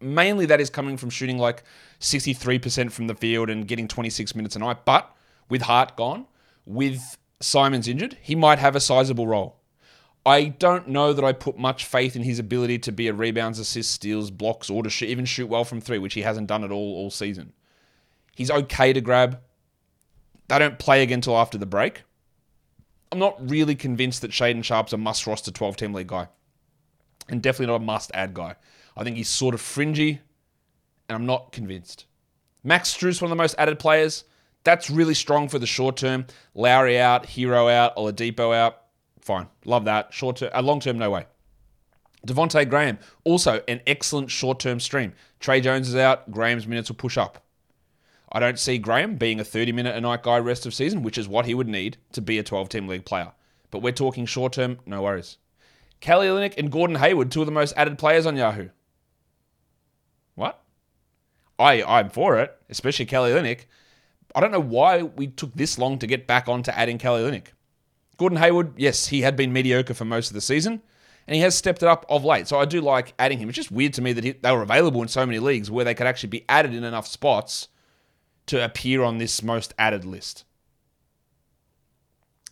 mainly 0.00 0.46
that 0.46 0.60
is 0.60 0.70
coming 0.70 0.96
from 0.96 1.10
shooting 1.10 1.38
like 1.38 1.62
63% 2.00 2.90
from 2.90 3.06
the 3.06 3.14
field 3.14 3.50
and 3.50 3.68
getting 3.68 3.88
26 3.88 4.34
minutes 4.34 4.56
a 4.56 4.60
night. 4.60 4.84
But 4.84 5.14
with 5.48 5.62
Hart 5.62 5.96
gone, 5.96 6.26
with 6.64 7.18
Simons 7.40 7.88
injured, 7.88 8.16
he 8.22 8.34
might 8.34 8.58
have 8.58 8.74
a 8.74 8.80
sizable 8.80 9.26
role. 9.26 9.56
I 10.24 10.44
don't 10.44 10.88
know 10.88 11.12
that 11.12 11.24
I 11.24 11.32
put 11.32 11.58
much 11.58 11.84
faith 11.84 12.14
in 12.14 12.22
his 12.22 12.38
ability 12.38 12.78
to 12.80 12.92
be 12.92 13.08
a 13.08 13.12
rebounds, 13.12 13.58
assists, 13.58 13.92
steals, 13.92 14.30
blocks, 14.30 14.70
or 14.70 14.82
to 14.84 14.90
sh- 14.90 15.02
even 15.02 15.24
shoot 15.24 15.48
well 15.48 15.64
from 15.64 15.80
three, 15.80 15.98
which 15.98 16.14
he 16.14 16.22
hasn't 16.22 16.46
done 16.46 16.62
at 16.62 16.70
all 16.70 16.94
all 16.94 17.10
season. 17.10 17.52
He's 18.34 18.50
okay 18.50 18.92
to 18.92 19.00
grab. 19.00 19.40
They 20.48 20.58
don't 20.58 20.78
play 20.78 21.02
again 21.02 21.18
until 21.18 21.36
after 21.36 21.58
the 21.58 21.66
break. 21.66 22.02
I'm 23.10 23.18
not 23.18 23.50
really 23.50 23.74
convinced 23.74 24.22
that 24.22 24.30
Shaedon 24.30 24.64
Sharp's 24.64 24.92
a 24.92 24.96
must 24.96 25.26
roster 25.26 25.50
12 25.50 25.76
team 25.76 25.92
league 25.92 26.06
guy. 26.06 26.28
And 27.28 27.42
definitely 27.42 27.66
not 27.66 27.82
a 27.82 27.84
must 27.84 28.10
add 28.14 28.34
guy. 28.34 28.56
I 28.96 29.04
think 29.04 29.16
he's 29.16 29.28
sort 29.28 29.54
of 29.54 29.60
fringy, 29.60 30.20
and 31.08 31.16
I'm 31.16 31.26
not 31.26 31.52
convinced. 31.52 32.06
Max 32.64 32.94
Strus, 32.94 33.20
one 33.20 33.30
of 33.30 33.36
the 33.36 33.42
most 33.42 33.54
added 33.58 33.78
players. 33.78 34.24
That's 34.64 34.88
really 34.90 35.14
strong 35.14 35.48
for 35.48 35.58
the 35.58 35.66
short 35.66 35.96
term. 35.96 36.26
Lowry 36.54 36.98
out, 36.98 37.26
Herro 37.26 37.70
out, 37.70 37.96
Oladipo 37.96 38.54
out. 38.54 38.82
Fine. 39.20 39.48
Love 39.64 39.84
that. 39.86 40.12
Short 40.12 40.36
term, 40.36 40.50
uh, 40.54 40.62
long 40.62 40.80
term, 40.80 40.98
no 40.98 41.10
way. 41.10 41.26
Devonte 42.26 42.68
Graham, 42.68 42.98
also 43.24 43.62
an 43.66 43.80
excellent 43.86 44.30
short 44.30 44.60
term 44.60 44.78
stream. 44.78 45.12
Tre 45.40 45.60
Jones 45.60 45.88
is 45.88 45.96
out. 45.96 46.30
Graham's 46.30 46.66
minutes 46.66 46.88
will 46.88 46.96
push 46.96 47.18
up. 47.18 47.41
I 48.34 48.40
don't 48.40 48.58
see 48.58 48.78
Graham 48.78 49.16
being 49.16 49.38
a 49.38 49.44
30 49.44 49.72
minute 49.72 49.94
a 49.94 50.00
night 50.00 50.22
guy 50.22 50.38
rest 50.38 50.64
of 50.64 50.72
season, 50.72 51.02
which 51.02 51.18
is 51.18 51.28
what 51.28 51.44
he 51.44 51.54
would 51.54 51.68
need 51.68 51.98
to 52.12 52.22
be 52.22 52.38
a 52.38 52.42
12 52.42 52.70
team 52.70 52.88
league 52.88 53.04
player. 53.04 53.32
But 53.70 53.82
we're 53.82 53.92
talking 53.92 54.24
short 54.24 54.54
term, 54.54 54.78
no 54.86 55.02
worries. 55.02 55.36
Kelly 56.00 56.26
Olynyk 56.26 56.54
and 56.56 56.72
Gordon 56.72 56.96
Hayward, 56.96 57.30
two 57.30 57.40
of 57.40 57.46
the 57.46 57.52
most 57.52 57.74
added 57.76 57.98
players 57.98 58.26
on 58.26 58.36
Yahoo. 58.36 58.70
What? 60.34 60.62
I 61.58 61.82
I'm 61.82 62.08
for 62.08 62.38
it, 62.38 62.56
especially 62.70 63.04
Kelly 63.04 63.32
Olynyk. 63.32 63.66
I 64.34 64.40
don't 64.40 64.50
know 64.50 64.60
why 64.60 65.02
we 65.02 65.26
took 65.26 65.54
this 65.54 65.78
long 65.78 65.98
to 65.98 66.06
get 66.06 66.26
back 66.26 66.48
onto 66.48 66.70
adding 66.70 66.96
Kelly 66.96 67.22
Olynyk. 67.22 67.48
Gordon 68.16 68.38
Hayward, 68.38 68.72
yes, 68.78 69.08
he 69.08 69.20
had 69.20 69.36
been 69.36 69.52
mediocre 69.52 69.94
for 69.94 70.06
most 70.06 70.28
of 70.28 70.34
the 70.34 70.40
season, 70.40 70.80
and 71.26 71.34
he 71.34 71.42
has 71.42 71.54
stepped 71.54 71.82
it 71.82 71.88
up 71.88 72.06
of 72.08 72.24
late. 72.24 72.48
So 72.48 72.58
I 72.58 72.64
do 72.64 72.80
like 72.80 73.12
adding 73.18 73.38
him. 73.38 73.48
It's 73.50 73.56
just 73.56 73.70
weird 73.70 73.92
to 73.94 74.02
me 74.02 74.14
that 74.14 74.24
he, 74.24 74.32
they 74.32 74.52
were 74.52 74.62
available 74.62 75.02
in 75.02 75.08
so 75.08 75.26
many 75.26 75.38
leagues 75.38 75.70
where 75.70 75.84
they 75.84 75.94
could 75.94 76.06
actually 76.06 76.30
be 76.30 76.46
added 76.48 76.74
in 76.74 76.82
enough 76.82 77.06
spots 77.06 77.68
to 78.52 78.62
appear 78.62 79.02
on 79.02 79.16
this 79.16 79.42
most 79.42 79.72
added 79.78 80.04
list. 80.04 80.44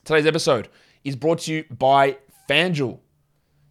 Today's 0.02 0.24
episode 0.24 0.70
is 1.04 1.14
brought 1.14 1.40
to 1.40 1.52
you 1.52 1.64
by 1.70 2.16
FanDuel. 2.48 3.00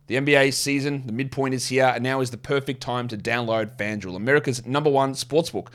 The 0.06 0.16
NBA 0.18 0.54
season, 0.54 1.08
the 1.08 1.12
midpoint 1.12 1.56
is 1.56 1.70
here, 1.70 1.92
and 1.92 2.04
now 2.04 2.22
is 2.22 2.30
the 2.30 2.38
perfect 2.38 2.82
time 2.82 3.08
to 3.08 3.18
download 3.18 3.78
FanDuel, 3.78 4.16
America's 4.16 4.64
number 4.64 4.92
one 4.92 5.14
sportsbook, 5.14 5.70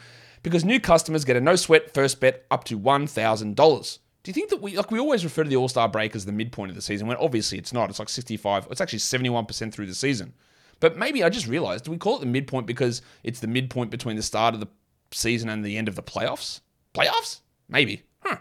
because 0.44 0.64
new 0.64 0.78
customers 0.78 1.24
get 1.24 1.34
a 1.34 1.40
no 1.40 1.56
sweat 1.56 1.92
first 1.92 2.20
bet 2.20 2.46
up 2.52 2.62
to 2.66 2.78
$1,000. 2.78 3.98
Do 4.22 4.28
you 4.28 4.32
think 4.32 4.50
that 4.50 4.62
we 4.62 4.76
like 4.76 4.92
we 4.92 5.00
always 5.00 5.24
refer 5.24 5.42
to 5.42 5.50
the 5.50 5.56
All 5.56 5.68
Star 5.68 5.88
break 5.88 6.14
as 6.14 6.24
the 6.24 6.30
midpoint 6.30 6.70
of 6.70 6.76
the 6.76 6.82
season 6.82 7.08
when 7.08 7.16
obviously 7.16 7.58
it's 7.58 7.72
not? 7.72 7.90
It's 7.90 7.98
like 7.98 8.08
65, 8.08 8.68
it's 8.70 8.80
actually 8.80 9.00
71% 9.00 9.72
through 9.72 9.86
the 9.86 9.94
season. 9.94 10.34
But 10.78 10.96
maybe 10.96 11.24
I 11.24 11.30
just 11.30 11.48
realized, 11.48 11.88
we 11.88 11.98
call 11.98 12.18
it 12.18 12.20
the 12.20 12.26
midpoint 12.26 12.66
because 12.66 13.02
it's 13.24 13.40
the 13.40 13.48
midpoint 13.48 13.90
between 13.90 14.14
the 14.14 14.22
start 14.22 14.54
of 14.54 14.60
the 14.60 14.68
season 15.16 15.48
and 15.48 15.64
the 15.64 15.76
end 15.76 15.88
of 15.88 15.94
the 15.94 16.02
playoffs? 16.02 16.60
Playoffs? 16.94 17.40
Maybe. 17.68 18.02
Huh. 18.22 18.36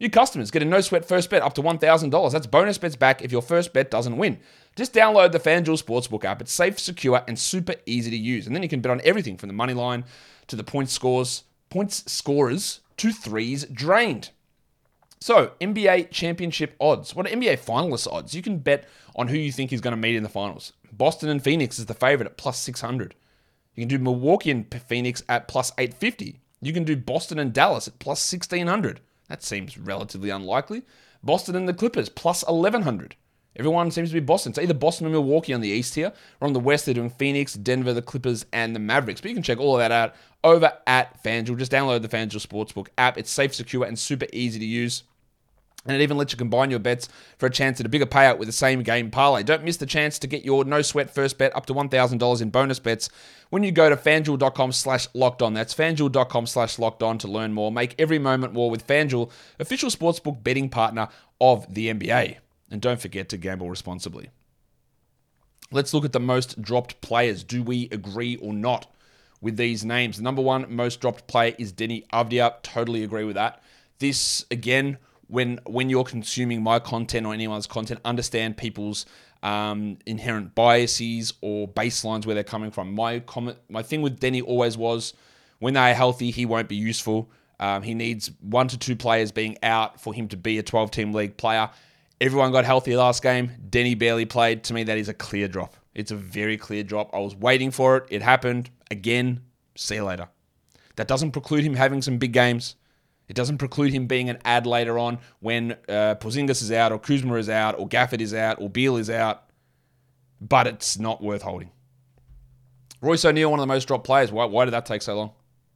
New 0.00 0.10
customers 0.10 0.50
get 0.50 0.62
a 0.62 0.64
no 0.64 0.80
sweat 0.80 1.04
first 1.04 1.30
bet 1.30 1.42
up 1.42 1.54
to 1.54 1.62
$1,000. 1.62 2.32
That's 2.32 2.46
bonus 2.46 2.78
bets 2.78 2.96
back 2.96 3.22
if 3.22 3.32
your 3.32 3.42
first 3.42 3.72
bet 3.72 3.90
doesn't 3.90 4.16
win. 4.16 4.38
Just 4.76 4.92
download 4.92 5.32
the 5.32 5.38
FanDuel 5.38 5.82
Sportsbook 5.82 6.24
app. 6.24 6.40
It's 6.40 6.52
safe, 6.52 6.78
secure, 6.78 7.22
and 7.28 7.38
super 7.38 7.74
easy 7.86 8.10
to 8.10 8.16
use. 8.16 8.46
And 8.46 8.54
then 8.54 8.62
you 8.62 8.68
can 8.68 8.80
bet 8.80 8.90
on 8.90 9.00
everything 9.04 9.36
from 9.36 9.48
the 9.48 9.54
money 9.54 9.74
line 9.74 10.04
to 10.48 10.56
the 10.56 10.64
point 10.64 10.90
scores, 10.90 11.44
points 11.70 12.10
scorers 12.10 12.80
to 12.96 13.12
threes 13.12 13.64
drained. 13.66 14.30
So, 15.20 15.52
NBA 15.60 16.10
championship 16.10 16.74
odds. 16.78 17.14
What 17.14 17.26
are 17.26 17.30
NBA 17.30 17.64
finalist 17.64 18.12
odds? 18.12 18.34
You 18.34 18.42
can 18.42 18.58
bet 18.58 18.86
on 19.16 19.28
who 19.28 19.38
you 19.38 19.52
think 19.52 19.72
is 19.72 19.80
going 19.80 19.92
to 19.92 20.00
meet 20.00 20.16
in 20.16 20.22
the 20.22 20.28
finals. 20.28 20.74
Boston 20.92 21.30
and 21.30 21.42
Phoenix 21.42 21.78
is 21.78 21.86
the 21.86 21.94
favorite 21.94 22.26
at 22.26 22.36
plus 22.36 22.58
600. 22.58 23.14
You 23.74 23.82
can 23.82 23.88
do 23.88 23.98
Milwaukee 23.98 24.50
and 24.50 24.72
Phoenix 24.86 25.22
at 25.28 25.48
plus 25.48 25.72
850. 25.78 26.40
You 26.60 26.72
can 26.72 26.84
do 26.84 26.96
Boston 26.96 27.38
and 27.38 27.52
Dallas 27.52 27.88
at 27.88 27.98
plus 27.98 28.32
1600. 28.32 29.00
That 29.28 29.42
seems 29.42 29.76
relatively 29.76 30.30
unlikely. 30.30 30.82
Boston 31.22 31.56
and 31.56 31.68
the 31.68 31.74
Clippers, 31.74 32.08
plus 32.08 32.44
1100. 32.44 33.16
Everyone 33.56 33.90
seems 33.90 34.10
to 34.10 34.14
be 34.14 34.20
Boston. 34.20 34.50
It's 34.50 34.58
either 34.58 34.74
Boston 34.74 35.06
or 35.06 35.10
Milwaukee 35.10 35.54
on 35.54 35.60
the 35.60 35.68
East 35.68 35.94
here, 35.94 36.12
or 36.40 36.46
on 36.46 36.52
the 36.52 36.60
West, 36.60 36.86
they're 36.86 36.94
doing 36.94 37.10
Phoenix, 37.10 37.54
Denver, 37.54 37.92
the 37.92 38.02
Clippers, 38.02 38.44
and 38.52 38.74
the 38.74 38.80
Mavericks. 38.80 39.20
But 39.20 39.30
you 39.30 39.34
can 39.34 39.44
check 39.44 39.58
all 39.58 39.74
of 39.74 39.78
that 39.78 39.92
out 39.92 40.14
over 40.42 40.72
at 40.86 41.22
FanDuel. 41.22 41.58
Just 41.58 41.72
download 41.72 42.02
the 42.02 42.08
FanDuel 42.08 42.44
Sportsbook 42.44 42.88
app. 42.98 43.16
It's 43.16 43.30
safe, 43.30 43.54
secure, 43.54 43.84
and 43.84 43.98
super 43.98 44.26
easy 44.32 44.58
to 44.58 44.64
use. 44.64 45.04
And 45.86 45.94
it 45.94 46.02
even 46.02 46.16
lets 46.16 46.32
you 46.32 46.38
combine 46.38 46.70
your 46.70 46.78
bets 46.78 47.08
for 47.36 47.46
a 47.46 47.50
chance 47.50 47.78
at 47.78 47.84
a 47.84 47.90
bigger 47.90 48.06
payout 48.06 48.38
with 48.38 48.48
the 48.48 48.52
same 48.52 48.82
game 48.82 49.10
parlay. 49.10 49.42
Don't 49.42 49.64
miss 49.64 49.76
the 49.76 49.86
chance 49.86 50.18
to 50.18 50.26
get 50.26 50.44
your 50.44 50.64
no 50.64 50.80
sweat 50.80 51.14
first 51.14 51.36
bet 51.36 51.54
up 51.54 51.66
to 51.66 51.74
$1,000 51.74 52.42
in 52.42 52.50
bonus 52.50 52.78
bets 52.78 53.10
when 53.50 53.62
you 53.62 53.70
go 53.70 53.90
to 53.90 53.96
fanduel.com 53.96 54.72
slash 54.72 55.08
locked 55.12 55.42
on. 55.42 55.52
That's 55.52 55.74
fanduel.com 55.74 56.46
slash 56.46 56.78
locked 56.78 57.02
on 57.02 57.18
to 57.18 57.28
learn 57.28 57.52
more. 57.52 57.70
Make 57.70 57.94
every 57.98 58.18
moment 58.18 58.54
more 58.54 58.70
with 58.70 58.86
FanDuel, 58.86 59.30
official 59.58 59.90
sportsbook 59.90 60.42
betting 60.42 60.70
partner 60.70 61.08
of 61.40 61.72
the 61.72 61.92
NBA. 61.92 62.38
And 62.70 62.80
don't 62.80 63.00
forget 63.00 63.28
to 63.28 63.36
gamble 63.36 63.68
responsibly. 63.68 64.30
Let's 65.70 65.92
look 65.92 66.04
at 66.04 66.12
the 66.12 66.20
most 66.20 66.62
dropped 66.62 67.00
players. 67.00 67.44
Do 67.44 67.62
we 67.62 67.88
agree 67.90 68.36
or 68.36 68.52
not 68.52 68.92
with 69.40 69.56
these 69.56 69.84
names? 69.84 70.16
The 70.16 70.22
number 70.22 70.42
one 70.42 70.74
most 70.74 71.00
dropped 71.00 71.26
player 71.26 71.54
is 71.58 71.72
Deni 71.72 72.06
Avdija. 72.08 72.62
Totally 72.62 73.02
agree 73.02 73.24
with 73.24 73.34
that. 73.34 73.62
This, 73.98 74.44
again, 74.50 74.98
when 75.28 75.60
when 75.66 75.90
you're 75.90 76.04
consuming 76.04 76.62
my 76.62 76.78
content 76.78 77.26
or 77.26 77.34
anyone's 77.34 77.66
content, 77.66 78.00
understand 78.04 78.56
people's 78.56 79.06
um, 79.42 79.98
inherent 80.06 80.54
biases 80.54 81.34
or 81.40 81.68
baselines 81.68 82.26
where 82.26 82.34
they're 82.34 82.44
coming 82.44 82.70
from. 82.70 82.94
My 82.94 83.20
comment, 83.20 83.58
my 83.68 83.82
thing 83.82 84.02
with 84.02 84.18
Deni 84.18 84.42
always 84.42 84.76
was, 84.76 85.12
when 85.58 85.74
they 85.74 85.90
are 85.90 85.94
healthy, 85.94 86.30
he 86.30 86.46
won't 86.46 86.68
be 86.68 86.76
useful. 86.76 87.30
Um, 87.60 87.82
he 87.82 87.94
needs 87.94 88.30
one 88.40 88.68
to 88.68 88.78
two 88.78 88.96
players 88.96 89.32
being 89.32 89.56
out 89.62 90.00
for 90.00 90.12
him 90.12 90.28
to 90.28 90.36
be 90.36 90.58
a 90.58 90.62
12 90.62 90.90
team 90.90 91.12
league 91.12 91.36
player. 91.36 91.70
Everyone 92.20 92.52
got 92.52 92.64
healthy 92.64 92.96
last 92.96 93.22
game. 93.22 93.52
Deni 93.68 93.98
barely 93.98 94.24
played. 94.24 94.64
To 94.64 94.74
me, 94.74 94.82
that 94.84 94.98
is 94.98 95.08
a 95.08 95.14
clear 95.14 95.46
drop. 95.46 95.76
It's 95.94 96.10
a 96.10 96.16
very 96.16 96.56
clear 96.56 96.82
drop. 96.82 97.14
I 97.14 97.18
was 97.18 97.36
waiting 97.36 97.70
for 97.70 97.98
it. 97.98 98.06
It 98.08 98.22
happened. 98.22 98.70
Again, 98.90 99.42
see 99.76 99.96
you 99.96 100.04
later. 100.04 100.28
That 100.96 101.08
doesn't 101.08 101.32
preclude 101.32 101.64
him 101.64 101.74
having 101.74 102.02
some 102.02 102.18
big 102.18 102.32
games. 102.32 102.76
It 103.28 103.34
doesn't 103.34 103.58
preclude 103.58 103.92
him 103.92 104.06
being 104.06 104.28
an 104.28 104.38
ad 104.44 104.66
later 104.66 104.98
on 104.98 105.18
when 105.40 105.72
uh, 105.88 106.16
Porzingis 106.16 106.62
is 106.62 106.70
out, 106.70 106.92
or 106.92 106.98
Kuzma 106.98 107.34
is 107.36 107.48
out, 107.48 107.78
or 107.78 107.88
Gafford 107.88 108.20
is 108.20 108.34
out, 108.34 108.60
or 108.60 108.68
Beal 108.68 108.96
is 108.96 109.08
out. 109.08 109.44
But 110.40 110.66
it's 110.66 110.98
not 110.98 111.22
worth 111.22 111.42
holding. 111.42 111.70
Royce 113.00 113.24
O'Neale, 113.24 113.50
one 113.50 113.60
of 113.60 113.62
the 113.62 113.72
most 113.72 113.86
dropped 113.86 114.04
players. 114.04 114.30
Why, 114.30 114.44
why 114.44 114.64
did 114.64 114.72
that 114.72 114.86
take 114.86 115.02
so 115.02 115.16
long? 115.16 115.32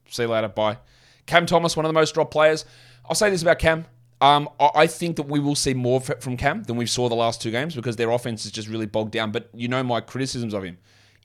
See 0.09 0.23
you 0.23 0.29
later. 0.29 0.49
Bye. 0.49 0.79
Cam 1.27 1.47
Thomas, 1.47 1.77
one 1.77 1.85
of 1.85 1.91
the 1.91 1.95
most 1.95 2.15
dropped 2.15 2.33
players. 2.33 2.65
I'll 3.07 3.15
say 3.15 3.31
this 3.31 3.43
about 3.43 3.59
Cam. 3.59 3.87
Um, 4.21 4.49
I 4.59 4.89
think 4.89 5.17
that 5.17 5.29
we 5.29 5.39
will 5.39 5.55
see 5.55 5.75
more 5.75 6.01
from 6.01 6.37
Cam 6.37 6.65
than 6.65 6.77
we 6.77 6.87
saw 6.87 7.09
the 7.09 7.15
last 7.15 7.41
two 7.41 7.53
games 7.53 7.75
because 7.75 7.97
their 7.97 8.11
offense 8.11 8.45
is 8.45 8.51
just 8.51 8.67
really 8.67 8.87
bogged 8.87 9.13
down. 9.13 9.31
But 9.31 9.49
you 9.55 9.69
know 9.69 9.83
my 9.83 10.01
criticisms 10.01 10.55
of 10.55 10.65
him. 10.65 10.79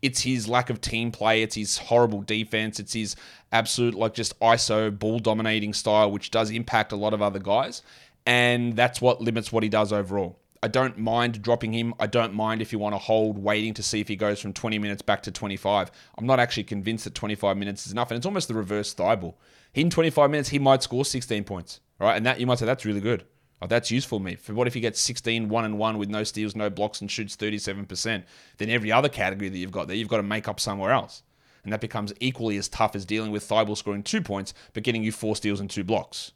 It's 0.03 0.22
his 0.22 0.48
lack 0.48 0.69
of 0.69 0.81
team 0.81 1.12
play. 1.12 1.41
It's 1.41 1.55
his 1.55 1.79
horrible 1.79 2.22
defense. 2.22 2.79
It's 2.79 2.93
his 2.93 3.15
absolute, 3.51 3.95
like, 3.95 4.13
just 4.13 4.39
ISO 4.39 4.98
ball 4.98 5.17
dominating 5.17 5.74
style, 5.74 6.12
which 6.12 6.29
does 6.29 6.51
impact 6.51 6.91
a 6.91 6.95
lot 6.95 7.15
of 7.15 7.22
other 7.24 7.39
guys. 7.39 7.81
And 8.25 8.75
that's 8.75 9.01
what 9.01 9.22
limits 9.22 9.51
what 9.51 9.63
he 9.63 9.69
does 9.69 9.91
overall. 9.91 10.38
I 10.62 10.67
don't 10.67 10.98
mind 10.98 11.41
dropping 11.41 11.74
him. 11.74 11.93
I 12.00 12.07
don't 12.07 12.33
mind 12.33 12.62
if 12.62 12.72
you 12.72 12.79
want 12.79 12.93
to 12.93 13.00
hold 13.00 13.38
waiting 13.38 13.74
to 13.74 13.83
see 13.83 14.00
if 14.00 14.07
he 14.07 14.15
goes 14.15 14.39
from 14.39 14.53
20 14.53 14.77
minutes 14.77 15.01
back 15.01 15.24
to 15.24 15.31
25. 15.31 15.91
I'm 16.17 16.25
not 16.25 16.39
actually 16.39 16.63
convinced 16.63 17.03
that 17.03 17.15
25 17.15 17.57
minutes 17.57 17.86
is 17.86 17.91
enough. 17.91 18.12
And 18.12 18.17
it's 18.17 18.25
almost 18.25 18.48
the 18.48 18.53
reverse 18.53 18.93
Thybulle. 18.93 19.33
In 19.74 19.89
25 19.89 20.29
minutes, 20.29 20.50
he 20.50 20.60
might 20.60 20.83
score 20.83 21.03
16 21.03 21.43
points. 21.43 21.79
Right, 22.00 22.15
and 22.17 22.25
that 22.25 22.39
you 22.39 22.48
might 22.48 22.60
say 22.60 22.65
that's 22.65 22.86
really 22.86 23.01
good. 23.01 23.24
Oh, 23.63 23.67
that's 23.67 23.89
useful 23.89 24.20
me. 24.20 24.36
For 24.36 24.53
what 24.53 24.67
if 24.67 24.74
he 24.74 24.82
gets 24.82 25.00
16, 25.00 25.48
1 25.48 25.65
and 25.65 25.77
1 25.77 25.98
with 25.98 26.10
no 26.10 26.25
steals, 26.25 26.53
no 26.53 26.70
blocks, 26.70 27.00
and 27.00 27.10
shoots 27.10 27.38
37%? 27.38 28.24
Then 28.58 28.70
every 28.70 28.91
other 28.91 29.08
category 29.08 29.48
that 29.48 29.58
you've 29.58 29.72
got 29.72 29.88
there, 29.88 29.96
you've 29.96 30.10
got 30.10 30.17
to 30.17 30.24
make 30.24 30.50
up 30.50 30.60
somewhere 30.60 30.91
else. 30.91 31.24
And 31.63 31.72
that 31.72 31.79
becomes 31.79 32.12
equally 32.20 32.58
as 32.58 32.67
tough 32.67 32.93
as 32.93 33.05
dealing 33.05 33.32
with 33.32 33.48
Thybulle 33.48 33.77
scoring 33.77 34.03
two 34.03 34.22
points, 34.22 34.53
but 34.74 34.84
getting 34.84 35.01
you 35.01 35.13
four 35.13 35.38
steals 35.38 35.62
and 35.62 35.70
two 35.70 35.86
blocks. 35.86 36.34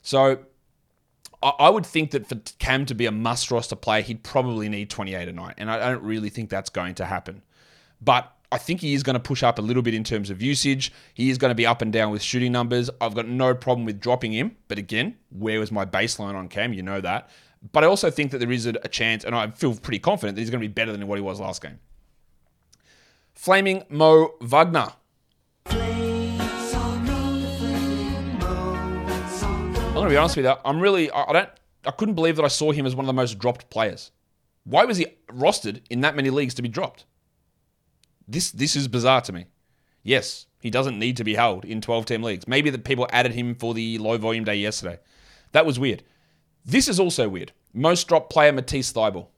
So 0.00 0.38
I 1.42 1.68
would 1.68 1.84
think 1.84 2.12
that 2.12 2.26
for 2.26 2.36
Cam 2.58 2.86
to 2.86 2.94
be 2.94 3.04
a 3.04 3.12
must 3.12 3.50
roster 3.50 3.76
player, 3.76 4.00
he'd 4.00 4.22
probably 4.22 4.70
need 4.70 4.88
28 4.88 5.28
a 5.28 5.32
night. 5.32 5.56
And 5.58 5.70
I 5.70 5.90
don't 5.90 6.02
really 6.02 6.30
think 6.30 6.48
that's 6.48 6.70
going 6.70 6.94
to 6.94 7.04
happen. 7.04 7.42
But 8.00 8.33
I 8.54 8.58
think 8.58 8.80
he 8.80 8.94
is 8.94 9.02
going 9.02 9.14
to 9.14 9.20
push 9.20 9.42
up 9.42 9.58
a 9.58 9.62
little 9.62 9.82
bit 9.82 9.94
in 9.94 10.04
terms 10.04 10.30
of 10.30 10.40
usage. 10.40 10.92
He 11.12 11.28
is 11.28 11.38
going 11.38 11.50
to 11.50 11.56
be 11.56 11.66
up 11.66 11.82
and 11.82 11.92
down 11.92 12.12
with 12.12 12.22
shooting 12.22 12.52
numbers. 12.52 12.88
I've 13.00 13.12
got 13.12 13.26
no 13.26 13.52
problem 13.52 13.84
with 13.84 13.98
dropping 13.98 14.32
him. 14.32 14.56
But 14.68 14.78
again, 14.78 15.16
where 15.30 15.58
was 15.58 15.72
my 15.72 15.84
baseline 15.84 16.36
on 16.36 16.46
Cam? 16.46 16.72
You 16.72 16.84
know 16.84 17.00
that. 17.00 17.30
But 17.72 17.82
I 17.82 17.88
also 17.88 18.12
think 18.12 18.30
that 18.30 18.38
there 18.38 18.52
is 18.52 18.64
a 18.66 18.72
chance, 18.86 19.24
and 19.24 19.34
I 19.34 19.50
feel 19.50 19.74
pretty 19.74 19.98
confident 19.98 20.36
that 20.36 20.40
he's 20.40 20.50
going 20.50 20.62
to 20.62 20.68
be 20.68 20.72
better 20.72 20.92
than 20.92 21.04
what 21.08 21.18
he 21.18 21.22
was 21.22 21.40
last 21.40 21.62
game. 21.62 21.80
Flaming 23.32 23.82
Mo 23.88 24.34
Wagner. 24.40 24.92
I'm 25.66 25.76
going 29.94 30.04
to 30.04 30.10
be 30.10 30.16
honest 30.16 30.36
with 30.36 30.46
you. 30.46 30.54
I'm 30.64 30.78
really, 30.78 31.10
I 31.10 31.32
don't, 31.32 31.48
I 31.84 31.90
couldn't 31.90 32.14
believe 32.14 32.36
that 32.36 32.44
I 32.44 32.48
saw 32.48 32.70
him 32.70 32.86
as 32.86 32.94
one 32.94 33.04
of 33.04 33.08
the 33.08 33.14
most 33.14 33.40
dropped 33.40 33.68
players. 33.68 34.12
Why 34.62 34.84
was 34.84 34.98
he 34.98 35.08
rostered 35.28 35.82
in 35.90 36.02
that 36.02 36.14
many 36.14 36.30
leagues 36.30 36.54
to 36.54 36.62
be 36.62 36.68
dropped? 36.68 37.04
This 38.26 38.50
this 38.50 38.76
is 38.76 38.88
bizarre 38.88 39.20
to 39.22 39.32
me. 39.32 39.46
Yes, 40.02 40.46
he 40.60 40.70
doesn't 40.70 40.98
need 40.98 41.16
to 41.16 41.24
be 41.24 41.34
held 41.34 41.64
in 41.64 41.80
12 41.80 42.06
team 42.06 42.22
leagues. 42.22 42.46
Maybe 42.46 42.70
the 42.70 42.78
people 42.78 43.08
added 43.10 43.32
him 43.32 43.54
for 43.54 43.74
the 43.74 43.98
low 43.98 44.18
volume 44.18 44.44
day 44.44 44.56
yesterday. 44.56 44.98
That 45.52 45.66
was 45.66 45.78
weird. 45.78 46.02
This 46.64 46.88
is 46.88 46.98
also 46.98 47.28
weird. 47.28 47.52
Most 47.72 48.08
drop 48.08 48.30
player 48.30 48.52
Matisse 48.52 48.92
Thybulle. 48.92 49.28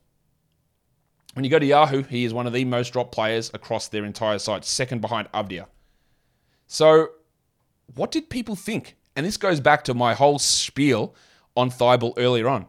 When 1.35 1.45
you 1.45 1.51
go 1.51 1.59
to 1.59 1.67
Yahoo, 1.67 2.03
he 2.03 2.25
is 2.25 2.33
one 2.33 2.47
of 2.47 2.53
the 2.53 2.65
most 2.65 2.93
dropped 2.93 3.13
players 3.13 3.51
across 3.53 3.89
their 3.89 4.05
entire 4.05 4.39
site, 4.39 4.65
second 4.65 5.01
behind 5.01 5.31
Avdija. 5.33 5.67
So, 6.67 7.09
what 7.95 8.11
did 8.11 8.31
people 8.31 8.57
think? 8.57 8.97
And 9.15 9.27
this 9.27 9.37
goes 9.37 9.61
back 9.61 9.85
to 9.85 9.95
my 9.95 10.15
whole 10.15 10.39
spiel 10.39 11.15
on 11.57 11.71
Thybulle 11.71 12.15
earlier 12.17 12.49
on. 12.49 12.67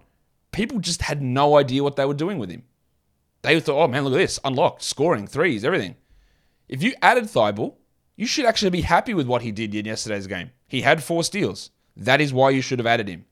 People 0.51 0.79
just 0.79 1.03
had 1.03 1.21
no 1.21 1.57
idea 1.57 1.83
what 1.83 1.95
they 1.95 2.05
were 2.05 2.13
doing 2.13 2.39
with 2.39 2.49
him. 2.49 2.63
They 3.41 3.59
thought, 3.59 3.83
oh 3.83 3.87
man, 3.87 4.03
look 4.03 4.13
at 4.13 4.17
this, 4.17 4.39
unlocked, 4.43 4.81
scoring, 4.81 5.27
threes, 5.27 5.63
everything. 5.63 5.95
If 6.67 6.83
you 6.83 6.93
added 7.01 7.25
Thybulle, 7.25 7.75
you 8.17 8.25
should 8.25 8.45
actually 8.45 8.71
be 8.71 8.81
happy 8.81 9.13
with 9.13 9.27
what 9.27 9.41
he 9.41 9.51
did 9.51 9.73
in 9.73 9.85
yesterday's 9.85 10.27
game. 10.27 10.51
He 10.67 10.81
had 10.81 11.03
four 11.03 11.23
steals. 11.23 11.71
That 11.95 12.19
is 12.19 12.33
why 12.33 12.49
you 12.49 12.61
should 12.61 12.79
have 12.79 12.87
added 12.87 13.07
him. 13.07 13.25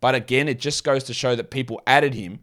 But 0.00 0.14
again, 0.14 0.48
it 0.48 0.58
just 0.58 0.82
goes 0.82 1.04
to 1.04 1.14
show 1.14 1.36
that 1.36 1.50
people 1.50 1.82
added 1.86 2.14
him. 2.14 2.40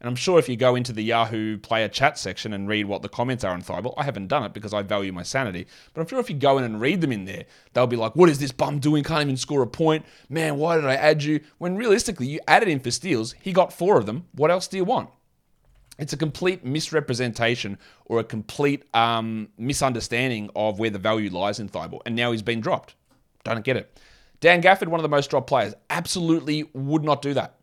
And 0.00 0.08
I'm 0.08 0.16
sure 0.16 0.38
if 0.38 0.48
you 0.48 0.56
go 0.56 0.76
into 0.76 0.92
the 0.92 1.02
Yahoo 1.02 1.58
player 1.58 1.88
chat 1.88 2.18
section 2.18 2.52
and 2.52 2.68
read 2.68 2.86
what 2.86 3.02
the 3.02 3.08
comments 3.08 3.42
are 3.44 3.52
on 3.52 3.62
Thybulle, 3.62 3.94
I 3.96 4.04
haven't 4.04 4.28
done 4.28 4.44
it 4.44 4.52
because 4.52 4.72
I 4.72 4.82
value 4.82 5.12
my 5.12 5.22
sanity. 5.22 5.66
But 5.92 6.00
I'm 6.00 6.06
sure 6.06 6.20
if 6.20 6.30
you 6.30 6.36
go 6.36 6.58
in 6.58 6.64
and 6.64 6.80
read 6.80 7.00
them 7.00 7.12
in 7.12 7.24
there, 7.24 7.44
they'll 7.72 7.86
be 7.86 7.96
like, 7.96 8.16
what 8.16 8.28
is 8.28 8.38
this 8.38 8.52
bum 8.52 8.78
doing? 8.78 9.02
Can't 9.02 9.22
even 9.22 9.36
score 9.36 9.62
a 9.62 9.66
point. 9.66 10.04
Man, 10.28 10.56
why 10.56 10.76
did 10.76 10.86
I 10.86 10.94
add 10.94 11.22
you? 11.22 11.40
When 11.58 11.76
realistically, 11.76 12.26
you 12.26 12.40
added 12.46 12.68
him 12.68 12.80
for 12.80 12.90
steals. 12.90 13.34
He 13.40 13.52
got 13.52 13.72
four 13.72 13.98
of 13.98 14.06
them. 14.06 14.26
What 14.32 14.50
else 14.50 14.68
do 14.68 14.76
you 14.76 14.84
want? 14.84 15.10
It's 16.00 16.12
a 16.12 16.16
complete 16.16 16.64
misrepresentation 16.64 17.78
or 18.06 18.20
a 18.20 18.24
complete 18.24 18.84
um, 18.94 19.48
misunderstanding 19.58 20.50
of 20.56 20.78
where 20.78 20.90
the 20.90 20.98
value 20.98 21.30
lies 21.30 21.60
in 21.60 21.68
Thybulle. 21.68 22.00
and 22.06 22.16
now 22.16 22.32
he's 22.32 22.42
been 22.42 22.60
dropped. 22.60 22.94
Don't 23.44 23.64
get 23.64 23.76
it. 23.76 24.00
Dan 24.40 24.62
Gafford, 24.62 24.88
one 24.88 24.98
of 24.98 25.02
the 25.02 25.08
most 25.08 25.28
dropped 25.30 25.46
players, 25.46 25.74
absolutely 25.90 26.64
would 26.72 27.04
not 27.04 27.20
do 27.20 27.34
that. 27.34 27.56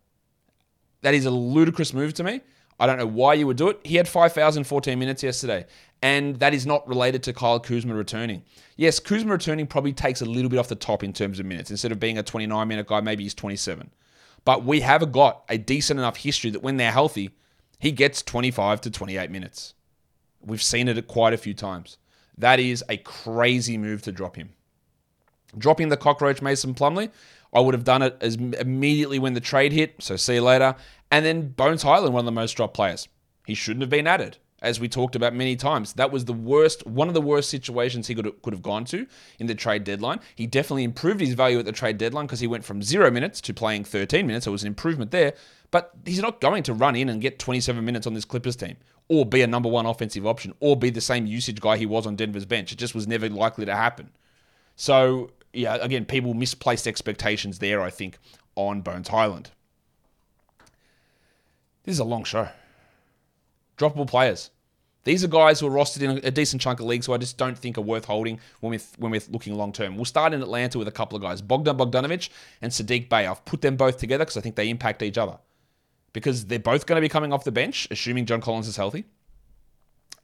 That 1.02 1.14
is 1.14 1.26
a 1.26 1.32
ludicrous 1.32 1.94
move 1.94 2.14
to 2.16 2.24
me. 2.24 2.42
I 2.80 2.86
don't 2.86 2.98
know 2.98 3.08
why 3.08 3.34
you 3.34 3.48
would 3.48 3.58
do 3.58 3.70
it. 3.70 3.80
He 3.84 3.96
had 3.96 4.08
5,014 4.08 5.00
minutes 5.00 5.24
yesterday, 5.24 5.66
and 6.04 6.38
that 6.40 6.54
is 6.54 6.68
not 6.68 6.88
related 6.88 7.24
to 7.24 7.34
Kyle 7.34 7.60
Kuzma 7.60 7.96
returning. 7.96 8.44
Yes, 8.76 9.00
Kuzma 9.00 9.32
returning 9.32 9.66
probably 9.66 9.94
takes 9.94 10.22
a 10.22 10.26
little 10.26 10.50
bit 10.50 10.60
off 10.60 10.68
the 10.68 10.76
top 10.76 11.04
in 11.04 11.12
terms 11.12 11.40
of 11.40 11.48
minutes. 11.48 11.72
Instead 11.72 11.92
of 11.92 12.00
being 12.00 12.20
a 12.20 12.24
29 12.24 12.68
minute 12.68 12.86
guy, 12.86 13.02
maybe 13.02 13.24
he's 13.24 13.34
27. 13.34 13.90
But 14.46 14.64
we 14.64 14.82
have 14.82 15.12
got 15.12 15.44
a 15.50 15.58
decent 15.58 16.00
enough 16.00 16.18
history 16.18 16.52
that 16.52 16.62
when 16.62 16.78
they're 16.78 16.92
healthy, 16.92 17.32
he 17.80 17.92
gets 17.92 18.22
25 18.22 18.82
to 18.82 18.92
28 18.92 19.30
minutes. 19.32 19.74
We've 20.42 20.62
seen 20.62 20.88
it 20.88 21.08
quite 21.08 21.34
a 21.34 21.38
few 21.38 21.54
times. 21.54 21.98
That 22.38 22.60
is 22.60 22.84
a 22.90 22.98
crazy 22.98 23.78
move 23.78 24.02
to 24.04 24.12
drop 24.12 24.36
him. 24.36 24.54
Dropping 25.58 25.90
the 25.90 25.98
cockroach 25.98 26.42
Mason 26.42 26.74
Plumlee, 26.74 27.12
I 27.54 27.60
would 27.60 27.74
have 27.74 27.84
done 27.84 28.02
it 28.02 28.18
as 28.22 28.36
immediately 28.36 29.20
when 29.20 29.34
the 29.34 29.40
trade 29.40 29.72
hit, 29.72 29.96
so 30.00 30.16
see 30.16 30.36
you 30.36 30.42
later. 30.42 30.76
And 31.10 31.26
then 31.26 31.50
Bones 31.50 31.84
Hyland, 31.84 32.14
one 32.14 32.22
of 32.22 32.26
the 32.26 32.32
most 32.32 32.54
dropped 32.54 32.74
players. 32.74 33.08
He 33.46 33.54
shouldn't 33.54 33.82
have 33.82 33.90
been 33.90 34.08
added, 34.08 34.38
as 34.62 34.80
we 34.80 34.90
talked 34.90 35.16
about 35.16 35.34
many 35.34 35.56
times. 35.56 35.94
That 35.94 36.12
was 36.12 36.26
the 36.26 36.34
worst, 36.34 36.86
one 36.88 37.08
of 37.08 37.14
the 37.14 37.22
worst 37.22 37.50
situations 37.50 38.08
he 38.08 38.16
could 38.16 38.26
have, 38.26 38.42
could 38.42 38.54
have 38.54 38.64
gone 38.64 38.86
to 38.86 39.06
in 39.40 39.48
the 39.48 39.56
trade 39.56 39.84
deadline. 39.84 40.20
He 40.36 40.48
definitely 40.48 40.84
improved 40.84 41.22
his 41.22 41.34
value 41.34 41.60
at 41.60 41.66
the 41.66 41.72
trade 41.72 41.98
deadline 41.98 42.26
because 42.26 42.40
he 42.40 42.48
went 42.48 42.66
from 42.66 42.82
zero 42.82 43.12
minutes 43.12 43.40
to 43.42 43.54
playing 43.54 43.84
13 43.84 44.26
minutes. 44.26 44.48
It 44.48 44.52
was 44.52 44.64
an 44.64 44.68
improvement 44.68 45.12
there. 45.12 45.34
But 45.70 45.92
he's 46.06 46.22
not 46.22 46.42
going 46.42 46.64
to 46.64 46.74
run 46.74 46.96
in 46.96 47.10
and 47.10 47.22
get 47.22 47.40
27 47.40 47.84
minutes 47.84 48.08
on 48.08 48.14
this 48.14 48.26
Clippers 48.26 48.56
team 48.56 48.78
or 49.10 49.26
be 49.26 49.42
a 49.42 49.48
number 49.48 49.70
one 49.70 49.86
offensive 49.86 50.26
option 50.26 50.54
or 50.60 50.78
be 50.78 50.90
the 50.90 51.02
same 51.02 51.26
usage 51.26 51.60
guy 51.60 51.78
he 51.78 51.86
was 51.86 52.08
on 52.08 52.16
Denver's 52.16 52.46
bench. 52.46 52.72
It 52.72 52.78
just 52.78 52.96
was 52.96 53.08
never 53.08 53.30
likely 53.30 53.66
to 53.66 53.76
happen. 53.76 54.10
So 54.76 55.32
yeah, 55.54 55.76
again, 55.76 56.06
people 56.06 56.34
misplaced 56.34 56.88
expectations 56.88 57.60
there, 57.60 57.82
I 57.82 57.90
think, 57.90 58.18
on 58.56 58.82
Bones 58.82 59.10
Hyland. 59.10 59.52
This 61.84 61.94
is 61.94 62.00
a 62.00 62.06
long 62.06 62.24
show. 62.24 62.50
Droppable 63.78 64.08
players. 64.08 64.52
These 65.08 65.24
are 65.24 65.30
guys 65.30 65.62
who 65.62 65.68
are 65.68 65.72
rostered 65.72 66.02
in 66.02 66.20
a 66.26 66.32
decent 66.32 66.62
chunk 66.62 66.82
of 66.82 66.86
leagues 66.86 67.06
who 67.06 67.14
I 67.14 67.18
just 67.18 67.38
don't 67.38 67.58
think 67.58 67.78
are 67.78 67.82
worth 67.82 68.04
holding 68.04 68.42
when 68.60 68.72
we're, 68.72 68.82
when 68.98 69.12
we're 69.12 69.22
looking 69.30 69.56
long 69.56 69.72
term. 69.72 69.96
We'll 69.96 70.04
start 70.04 70.34
in 70.34 70.42
Atlanta 70.42 70.78
with 70.78 70.90
a 70.90 70.92
couple 70.92 71.16
of 71.16 71.22
guys 71.22 71.42
Bogdan 71.42 71.78
Bogdanovic 71.78 72.28
and 72.62 72.74
Sadiq 72.74 73.08
Bey. 73.08 73.26
I've 73.26 73.46
put 73.46 73.62
them 73.62 73.78
both 73.78 74.00
together 74.00 74.26
because 74.26 74.36
I 74.36 74.42
think 74.42 74.56
they 74.56 74.70
impact 74.70 75.02
each 75.02 75.18
other. 75.18 75.38
Because 76.12 76.48
they're 76.48 76.60
both 76.60 76.86
going 76.86 76.98
to 76.98 77.02
be 77.02 77.08
coming 77.08 77.32
off 77.32 77.46
the 77.46 77.54
bench, 77.54 77.88
assuming 77.90 78.26
John 78.26 78.42
Collins 78.42 78.68
is 78.68 78.76
healthy. 78.76 79.06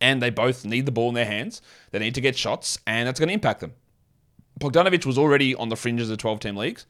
And 0.01 0.22
they 0.22 0.29
both 0.29 0.65
need 0.65 0.86
the 0.86 0.91
ball 0.91 1.07
in 1.10 1.15
their 1.15 1.25
hands. 1.25 1.62
They 1.91 2.00
need 2.00 2.15
to 2.15 2.22
get 2.22 2.36
shots, 2.36 2.77
and 2.86 3.07
that's 3.07 3.22
going 3.22 3.29
to 3.29 3.33
impact 3.33 3.62
them. 3.62 3.72
Bogdanovic 4.60 5.05
was 5.05 5.17
already 5.17 5.55
on 5.55 5.69
the 5.69 5.77
fringes 5.77 6.10
of 6.10 6.17
12 6.17 6.41
team 6.41 6.57
leagues. 6.57 6.86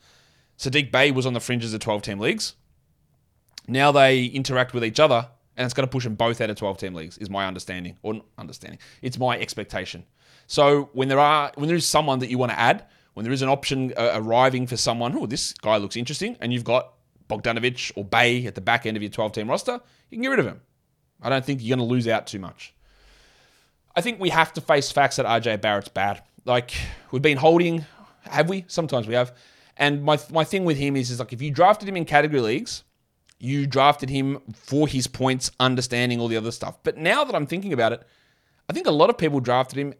Sadiq 0.57 0.91
Bey 0.91 1.11
was 1.11 1.27
on 1.27 1.33
the 1.33 1.39
fringes 1.39 1.75
of 1.75 1.79
12 1.79 2.01
team 2.01 2.19
leagues. 2.19 2.55
Now 3.67 3.91
they 3.91 4.25
interact 4.25 4.73
with 4.73 4.83
each 4.83 4.99
other, 4.99 5.27
and 5.57 5.65
it's 5.65 5.73
going 5.73 5.87
to 5.87 5.91
push 5.91 6.03
them 6.03 6.15
both 6.15 6.41
out 6.41 6.49
of 6.49 6.55
12 6.55 6.77
team 6.77 6.93
leagues, 6.93 7.17
is 7.17 7.29
my 7.29 7.45
understanding. 7.45 7.97
Or 8.01 8.21
understanding. 8.37 8.79
It's 9.01 9.17
my 9.17 9.37
expectation. 9.37 10.05
So 10.47 10.89
when 10.93 11.07
there 11.07 11.19
are 11.19 11.51
when 11.55 11.67
there 11.67 11.77
is 11.77 11.85
someone 11.85 12.19
that 12.19 12.29
you 12.29 12.37
want 12.37 12.51
to 12.51 12.59
add, 12.59 12.85
when 13.13 13.23
there 13.23 13.33
is 13.33 13.41
an 13.41 13.49
option 13.49 13.93
uh, 13.95 14.11
arriving 14.15 14.67
for 14.67 14.77
someone, 14.77 15.15
oh, 15.17 15.25
this 15.25 15.53
guy 15.53 15.77
looks 15.77 15.95
interesting, 15.95 16.35
and 16.41 16.51
you've 16.51 16.63
got 16.63 16.93
Bogdanovic 17.29 17.91
or 17.95 18.03
Bey 18.03 18.45
at 18.45 18.55
the 18.55 18.61
back 18.61 18.85
end 18.85 18.97
of 18.97 19.03
your 19.03 19.11
12 19.11 19.31
team 19.31 19.49
roster, 19.49 19.79
you 20.09 20.17
can 20.17 20.21
get 20.21 20.29
rid 20.29 20.39
of 20.39 20.45
him. 20.45 20.61
I 21.21 21.29
don't 21.29 21.45
think 21.45 21.61
you're 21.61 21.77
going 21.77 21.87
to 21.87 21.91
lose 21.91 22.07
out 22.07 22.27
too 22.27 22.39
much. 22.39 22.73
I 23.95 24.01
think 24.01 24.19
we 24.19 24.29
have 24.29 24.51
to 24.53 24.61
face 24.61 24.91
facts 24.91 25.17
that 25.17 25.25
RJ 25.25 25.61
Barrett's 25.61 25.89
bad. 25.89 26.23
Like 26.45 26.73
we've 27.11 27.21
been 27.21 27.37
holding, 27.37 27.85
have 28.23 28.49
we? 28.49 28.65
Sometimes 28.67 29.07
we 29.07 29.13
have. 29.13 29.35
And 29.77 30.03
my 30.03 30.19
my 30.31 30.43
thing 30.43 30.65
with 30.65 30.77
him 30.77 30.95
is 30.95 31.09
is 31.09 31.19
like 31.19 31.33
if 31.33 31.41
you 31.41 31.51
drafted 31.51 31.87
him 31.87 31.95
in 31.95 32.05
category 32.05 32.41
leagues, 32.41 32.83
you 33.43 33.67
drafted 33.67 34.09
him 34.09 34.39
for 34.55 34.87
his 34.87 35.05
points, 35.05 35.51
understanding 35.59 36.21
all 36.21 36.29
the 36.29 36.37
other 36.37 36.51
stuff. 36.51 36.77
But 36.81 36.97
now 36.97 37.25
that 37.25 37.35
I'm 37.35 37.45
thinking 37.45 37.73
about 37.73 37.91
it, 37.91 38.01
I 38.69 38.73
think 38.73 38.87
a 38.87 38.91
lot 38.91 39.09
of 39.09 39.17
people 39.17 39.41
drafted 39.41 39.77
him 39.77 39.93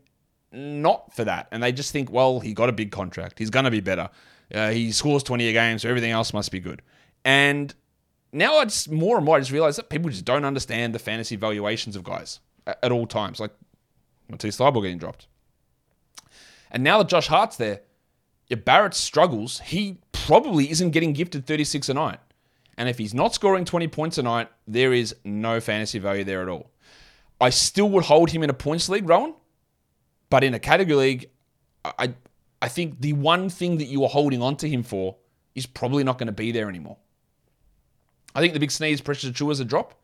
not 0.53 1.13
for 1.13 1.25
that, 1.25 1.49
and 1.51 1.61
they 1.61 1.73
just 1.73 1.91
think, 1.91 2.09
well, 2.09 2.39
he 2.39 2.53
got 2.53 2.69
a 2.69 2.71
big 2.71 2.91
contract, 2.91 3.37
he's 3.39 3.49
gonna 3.49 3.69
be 3.69 3.81
better. 3.81 4.09
Uh, 4.53 4.69
he 4.69 4.93
scores 4.93 5.23
20 5.23 5.49
a 5.49 5.51
game, 5.51 5.77
so 5.77 5.89
everything 5.89 6.11
else 6.11 6.33
must 6.33 6.51
be 6.51 6.59
good. 6.61 6.81
And 7.25 7.73
now 8.31 8.59
I 8.59 8.65
just 8.65 8.89
more 8.89 9.17
and 9.17 9.25
more 9.25 9.35
I 9.35 9.39
just 9.39 9.51
realize 9.51 9.75
that 9.75 9.89
people 9.89 10.09
just 10.09 10.25
don't 10.25 10.45
understand 10.45 10.95
the 10.95 10.99
fantasy 10.99 11.35
valuations 11.35 11.97
of 11.97 12.03
guys 12.03 12.39
at, 12.65 12.79
at 12.81 12.91
all 12.93 13.07
times. 13.07 13.41
Like 13.41 13.51
Matisse 14.29 14.57
Thybulle 14.57 14.83
getting 14.83 14.99
dropped. 14.99 15.27
And 16.71 16.81
now 16.81 16.97
that 16.99 17.09
Josh 17.09 17.27
Hart's 17.27 17.57
there, 17.57 17.81
if 18.49 18.63
Barrett 18.63 18.93
struggles, 18.93 19.59
he 19.59 19.97
probably 20.11 20.71
isn't 20.71 20.91
getting 20.91 21.11
gifted 21.11 21.45
36 21.45 21.89
a 21.89 21.93
night. 21.93 22.19
And 22.77 22.89
if 22.89 22.97
he's 22.97 23.13
not 23.13 23.33
scoring 23.33 23.65
20 23.65 23.87
points 23.89 24.17
a 24.17 24.23
night, 24.23 24.49
there 24.67 24.93
is 24.93 25.15
no 25.23 25.59
fantasy 25.59 25.99
value 25.99 26.23
there 26.23 26.41
at 26.41 26.49
all. 26.49 26.71
I 27.39 27.49
still 27.49 27.89
would 27.89 28.05
hold 28.05 28.31
him 28.31 28.43
in 28.43 28.49
a 28.49 28.53
points 28.53 28.89
league, 28.89 29.07
Rowan, 29.07 29.35
but 30.29 30.43
in 30.43 30.53
a 30.53 30.59
category 30.59 30.95
league, 30.95 31.29
I 31.85 32.13
I 32.61 32.69
think 32.69 33.01
the 33.01 33.11
one 33.11 33.49
thing 33.49 33.77
that 33.79 33.87
you 33.87 34.05
are 34.05 34.09
holding 34.09 34.41
on 34.41 34.55
to 34.57 34.69
him 34.69 34.83
for 34.83 35.17
is 35.53 35.65
probably 35.65 36.05
not 36.05 36.17
going 36.17 36.27
to 36.27 36.33
be 36.33 36.53
there 36.53 36.69
anymore. 36.69 36.95
I 38.33 38.39
think 38.39 38.53
the 38.53 38.59
big 38.59 38.71
sneeze 38.71 39.01
Precious 39.01 39.29
Achiuwa 39.29 39.51
is 39.51 39.59
a 39.59 39.65
drop. 39.65 40.01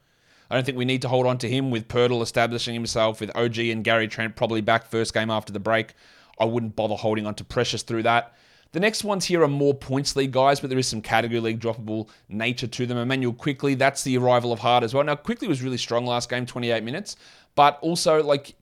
I 0.51 0.55
don't 0.55 0.65
think 0.65 0.77
we 0.77 0.83
need 0.83 1.01
to 1.03 1.07
hold 1.07 1.25
on 1.25 1.37
to 1.37 1.49
him 1.49 1.71
with 1.71 1.87
Poeltl 1.87 2.21
establishing 2.21 2.73
himself, 2.73 3.21
with 3.21 3.31
OG 3.33 3.59
and 3.59 3.81
Gary 3.83 4.09
Trent 4.09 4.35
probably 4.35 4.59
back 4.59 4.87
first 4.87 5.13
game 5.13 5.29
after 5.29 5.53
the 5.53 5.59
break. 5.59 5.93
I 6.37 6.45
wouldn't 6.45 6.75
bother 6.75 6.95
holding 6.95 7.25
on 7.25 7.35
to 7.35 7.45
Precious 7.45 7.81
through 7.81 8.03
that. 8.03 8.35
The 8.71 8.79
next 8.79 9.03
ones 9.03 9.25
here 9.25 9.41
are 9.41 9.47
more 9.47 9.73
points 9.73 10.15
league 10.15 10.31
guys, 10.31 10.59
but 10.59 10.69
there 10.69 10.77
is 10.77 10.87
some 10.87 11.01
category 11.01 11.39
league 11.39 11.59
droppable 11.59 12.07
nature 12.27 12.67
to 12.67 12.85
them. 12.85 12.97
Immanuel 12.97 13.33
Quickley, 13.33 13.73
that's 13.73 14.03
the 14.03 14.17
arrival 14.17 14.53
of 14.53 14.59
Hart 14.59 14.83
as 14.83 14.93
well. 14.93 15.03
Now, 15.03 15.15
Quickley 15.15 15.47
was 15.47 15.63
really 15.63 15.77
strong 15.77 16.05
last 16.05 16.29
game, 16.29 16.45
28 16.45 16.83
minutes, 16.83 17.15
but 17.55 17.79
also 17.81 18.21
like 18.21 18.55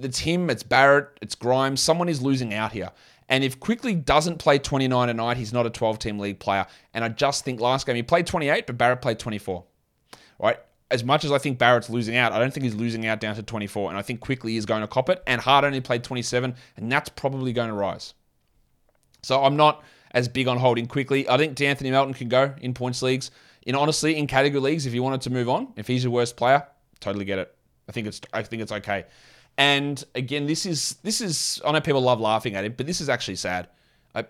it's 0.00 0.20
him, 0.20 0.48
it's 0.50 0.62
Barrett, 0.62 1.10
it's 1.20 1.34
Grimes. 1.34 1.80
Someone 1.80 2.08
is 2.08 2.22
losing 2.22 2.54
out 2.54 2.72
here. 2.72 2.90
And 3.28 3.44
if 3.44 3.60
Quickley 3.60 3.94
doesn't 3.94 4.38
play 4.38 4.58
29 4.58 5.08
a 5.08 5.14
night, 5.14 5.36
he's 5.36 5.52
not 5.52 5.66
a 5.66 5.70
12 5.70 5.98
team 5.98 6.18
league 6.18 6.38
player. 6.38 6.66
And 6.94 7.04
I 7.04 7.08
just 7.08 7.44
think 7.44 7.60
last 7.60 7.86
game 7.86 7.96
he 7.96 8.02
played 8.02 8.26
28, 8.26 8.66
but 8.66 8.78
Barrett 8.78 9.02
played 9.02 9.18
24. 9.18 9.64
Right? 10.38 10.58
As 10.90 11.04
much 11.04 11.24
as 11.24 11.30
I 11.30 11.38
think 11.38 11.58
Barrett's 11.58 11.88
losing 11.88 12.16
out, 12.16 12.32
I 12.32 12.40
don't 12.40 12.52
think 12.52 12.64
he's 12.64 12.74
losing 12.74 13.06
out 13.06 13.20
down 13.20 13.36
to 13.36 13.42
24. 13.42 13.90
And 13.90 13.98
I 13.98 14.02
think 14.02 14.20
Quickley 14.20 14.56
is 14.56 14.66
going 14.66 14.80
to 14.80 14.88
cop 14.88 15.08
it. 15.08 15.22
And 15.26 15.40
Hart 15.40 15.64
only 15.64 15.80
played 15.80 16.02
27, 16.02 16.54
and 16.76 16.90
that's 16.90 17.08
probably 17.10 17.52
going 17.52 17.68
to 17.68 17.74
rise. 17.74 18.14
So 19.22 19.42
I'm 19.44 19.56
not 19.56 19.82
as 20.12 20.28
big 20.28 20.48
on 20.48 20.58
holding 20.58 20.86
Quickley. 20.86 21.28
I 21.28 21.36
think 21.36 21.54
D'Anthony 21.54 21.90
Melton 21.90 22.14
can 22.14 22.28
go 22.28 22.54
in 22.60 22.74
points 22.74 23.02
leagues. 23.02 23.30
In 23.62 23.74
honestly, 23.74 24.16
in 24.16 24.26
category 24.26 24.60
leagues, 24.60 24.86
if 24.86 24.94
you 24.94 25.02
wanted 25.02 25.20
to 25.22 25.30
move 25.30 25.48
on, 25.48 25.72
if 25.76 25.86
he's 25.86 26.02
your 26.02 26.12
worst 26.12 26.36
player, 26.36 26.66
totally 26.98 27.24
get 27.24 27.38
it. 27.38 27.54
I 27.88 27.92
think 27.92 28.06
it's 28.06 28.20
I 28.32 28.42
think 28.42 28.62
it's 28.62 28.72
okay. 28.72 29.04
And 29.58 30.02
again, 30.14 30.46
this 30.46 30.64
is 30.64 30.96
this 31.02 31.20
is 31.20 31.60
I 31.64 31.72
know 31.72 31.80
people 31.80 32.00
love 32.00 32.20
laughing 32.20 32.54
at 32.54 32.64
him, 32.64 32.74
but 32.76 32.86
this 32.86 33.00
is 33.00 33.08
actually 33.08 33.36
sad. 33.36 33.68
I, 34.14 34.24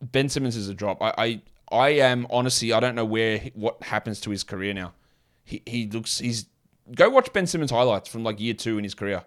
ben 0.00 0.28
Simmons 0.28 0.56
is 0.56 0.68
a 0.68 0.74
drop. 0.74 1.02
I, 1.02 1.12
I 1.18 1.42
I 1.70 1.88
am 1.90 2.26
honestly 2.30 2.72
I 2.72 2.80
don't 2.80 2.94
know 2.94 3.04
where 3.04 3.38
what 3.54 3.82
happens 3.82 4.20
to 4.22 4.30
his 4.30 4.42
career 4.44 4.72
now. 4.72 4.94
He 5.44 5.62
he 5.66 5.86
looks 5.88 6.18
he's 6.18 6.46
go 6.94 7.10
watch 7.10 7.32
Ben 7.32 7.46
Simmons 7.46 7.70
highlights 7.70 8.08
from 8.08 8.24
like 8.24 8.40
year 8.40 8.54
two 8.54 8.78
in 8.78 8.84
his 8.84 8.94
career, 8.94 9.24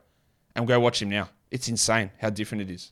and 0.55 0.67
go 0.67 0.79
watch 0.79 1.01
him 1.01 1.09
now. 1.09 1.29
It's 1.51 1.67
insane 1.67 2.11
how 2.19 2.29
different 2.31 2.63
it 2.63 2.71
is. 2.71 2.91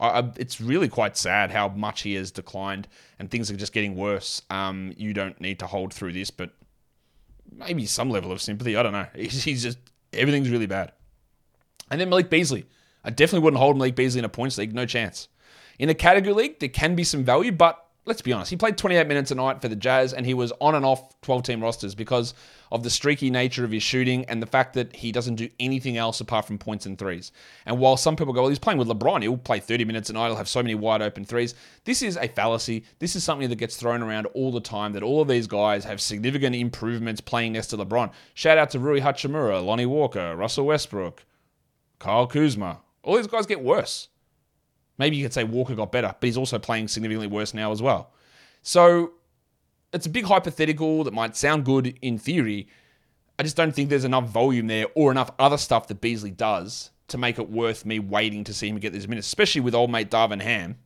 I, 0.00 0.30
it's 0.36 0.60
really 0.60 0.88
quite 0.88 1.16
sad 1.16 1.50
how 1.50 1.68
much 1.68 2.02
he 2.02 2.14
has 2.14 2.30
declined, 2.30 2.86
and 3.18 3.30
things 3.30 3.50
are 3.50 3.56
just 3.56 3.72
getting 3.72 3.96
worse. 3.96 4.42
Um, 4.48 4.94
you 4.96 5.12
don't 5.12 5.40
need 5.40 5.58
to 5.58 5.66
hold 5.66 5.92
through 5.92 6.12
this, 6.12 6.30
but 6.30 6.50
maybe 7.52 7.84
some 7.86 8.10
level 8.10 8.30
of 8.30 8.40
sympathy. 8.40 8.76
I 8.76 8.82
don't 8.82 8.92
know. 8.92 9.06
He's, 9.14 9.42
he's 9.42 9.62
just 9.62 9.78
everything's 10.12 10.50
really 10.50 10.66
bad. 10.66 10.92
And 11.90 12.00
then 12.00 12.08
Malik 12.08 12.30
Beasley. 12.30 12.66
I 13.04 13.10
definitely 13.10 13.44
wouldn't 13.44 13.60
hold 13.60 13.76
Malik 13.78 13.96
Beasley 13.96 14.18
in 14.18 14.24
a 14.24 14.28
points 14.28 14.58
league. 14.58 14.74
No 14.74 14.84
chance. 14.84 15.28
In 15.78 15.88
a 15.88 15.94
category 15.94 16.34
league, 16.34 16.58
there 16.58 16.68
can 16.68 16.94
be 16.94 17.04
some 17.04 17.24
value, 17.24 17.52
but 17.52 17.87
let's 18.08 18.22
be 18.22 18.32
honest. 18.32 18.50
He 18.50 18.56
played 18.56 18.78
28 18.78 19.06
minutes 19.06 19.30
a 19.30 19.34
night 19.34 19.60
for 19.60 19.68
the 19.68 19.76
Jazz, 19.76 20.14
and 20.14 20.24
he 20.24 20.32
was 20.32 20.50
on 20.60 20.74
and 20.74 20.84
off 20.84 21.20
12 21.20 21.42
team 21.42 21.62
rosters 21.62 21.94
because 21.94 22.32
of 22.72 22.82
the 22.82 22.90
streaky 22.90 23.30
nature 23.30 23.64
of 23.64 23.70
his 23.70 23.82
shooting 23.82 24.24
and 24.24 24.42
the 24.42 24.46
fact 24.46 24.72
that 24.74 24.96
he 24.96 25.12
doesn't 25.12 25.36
do 25.36 25.48
anything 25.60 25.98
else 25.98 26.20
apart 26.20 26.46
from 26.46 26.58
points 26.58 26.86
and 26.86 26.98
threes. 26.98 27.32
And 27.66 27.78
while 27.78 27.98
some 27.98 28.16
people 28.16 28.32
go, 28.32 28.40
well, 28.40 28.48
he's 28.48 28.58
playing 28.58 28.78
with 28.78 28.88
LeBron, 28.88 29.22
he'll 29.22 29.36
play 29.36 29.60
30 29.60 29.84
minutes 29.84 30.08
a 30.08 30.14
night, 30.14 30.28
he'll 30.28 30.36
have 30.36 30.48
so 30.48 30.62
many 30.62 30.74
wide 30.74 31.02
open 31.02 31.24
threes. 31.24 31.54
This 31.84 32.02
is 32.02 32.16
a 32.16 32.28
fallacy. 32.28 32.84
This 32.98 33.14
is 33.14 33.22
something 33.22 33.48
that 33.50 33.56
gets 33.56 33.76
thrown 33.76 34.02
around 34.02 34.26
all 34.34 34.50
the 34.50 34.60
time 34.60 34.94
that 34.94 35.02
all 35.02 35.20
of 35.20 35.28
these 35.28 35.46
guys 35.46 35.84
have 35.84 36.00
significant 36.00 36.56
improvements 36.56 37.20
playing 37.20 37.52
next 37.52 37.68
to 37.68 37.76
LeBron. 37.76 38.10
Shout 38.32 38.56
out 38.56 38.70
to 38.70 38.78
Rui 38.78 39.00
Hachimura, 39.00 39.64
Lonnie 39.64 39.86
Walker, 39.86 40.34
Russell 40.34 40.66
Westbrook, 40.66 41.24
Kyle 41.98 42.26
Kuzma. 42.26 42.80
All 43.02 43.16
these 43.16 43.26
guys 43.26 43.46
get 43.46 43.62
worse. 43.62 44.08
Maybe 44.98 45.16
you 45.16 45.24
could 45.24 45.32
say 45.32 45.44
Walker 45.44 45.74
got 45.74 45.92
better, 45.92 46.14
but 46.18 46.26
he's 46.26 46.36
also 46.36 46.58
playing 46.58 46.88
significantly 46.88 47.28
worse 47.28 47.54
now 47.54 47.72
as 47.72 47.80
well. 47.80 48.12
So 48.62 49.12
it's 49.92 50.06
a 50.06 50.10
big 50.10 50.24
hypothetical 50.24 51.04
that 51.04 51.14
might 51.14 51.36
sound 51.36 51.64
good 51.64 51.98
in 52.02 52.18
theory. 52.18 52.68
I 53.38 53.44
just 53.44 53.56
don't 53.56 53.72
think 53.72 53.88
there's 53.88 54.04
enough 54.04 54.28
volume 54.28 54.66
there 54.66 54.86
or 54.94 55.10
enough 55.10 55.30
other 55.38 55.56
stuff 55.56 55.86
that 55.88 56.00
Beasley 56.00 56.32
does 56.32 56.90
to 57.06 57.16
make 57.16 57.38
it 57.38 57.48
worth 57.48 57.86
me 57.86 57.98
waiting 57.98 58.44
to 58.44 58.52
see 58.52 58.68
him 58.68 58.78
get 58.78 58.92
these 58.92 59.08
minutes, 59.08 59.28
especially 59.28 59.62
with 59.62 59.74
old 59.74 59.90
mate 59.90 60.10
Darvin 60.10 60.42
Ham 60.42 60.76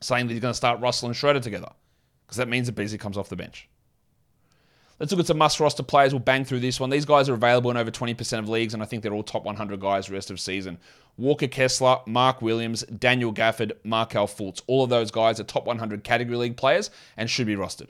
saying 0.00 0.26
that 0.26 0.32
he's 0.32 0.42
going 0.42 0.52
to 0.52 0.56
start 0.56 0.80
Russell 0.80 1.08
and 1.08 1.16
Schroeder 1.16 1.40
together 1.40 1.70
because 2.26 2.36
that 2.36 2.48
means 2.48 2.66
that 2.66 2.74
Beasley 2.74 2.98
comes 2.98 3.16
off 3.16 3.28
the 3.28 3.36
bench. 3.36 3.69
Let's 5.00 5.12
look 5.12 5.20
at 5.20 5.26
some 5.28 5.38
must 5.38 5.58
roster 5.58 5.82
players. 5.82 6.12
We'll 6.12 6.20
bang 6.20 6.44
through 6.44 6.60
this 6.60 6.78
one. 6.78 6.90
These 6.90 7.06
guys 7.06 7.30
are 7.30 7.32
available 7.32 7.70
in 7.70 7.78
over 7.78 7.90
20% 7.90 8.38
of 8.38 8.50
leagues, 8.50 8.74
and 8.74 8.82
I 8.82 8.86
think 8.86 9.02
they're 9.02 9.14
all 9.14 9.22
top 9.22 9.44
100 9.44 9.80
guys 9.80 10.10
rest 10.10 10.30
of 10.30 10.38
season. 10.38 10.76
Walker 11.16 11.46
Kessler, 11.46 12.00
Mark 12.04 12.42
Williams, 12.42 12.82
Daniel 12.82 13.32
Gafford, 13.32 13.72
Markelle 13.82 14.28
Fultz. 14.28 14.60
All 14.66 14.84
of 14.84 14.90
those 14.90 15.10
guys 15.10 15.40
are 15.40 15.44
top 15.44 15.64
100 15.64 16.04
category 16.04 16.36
league 16.36 16.58
players 16.58 16.90
and 17.16 17.30
should 17.30 17.46
be 17.46 17.56
rostered. 17.56 17.88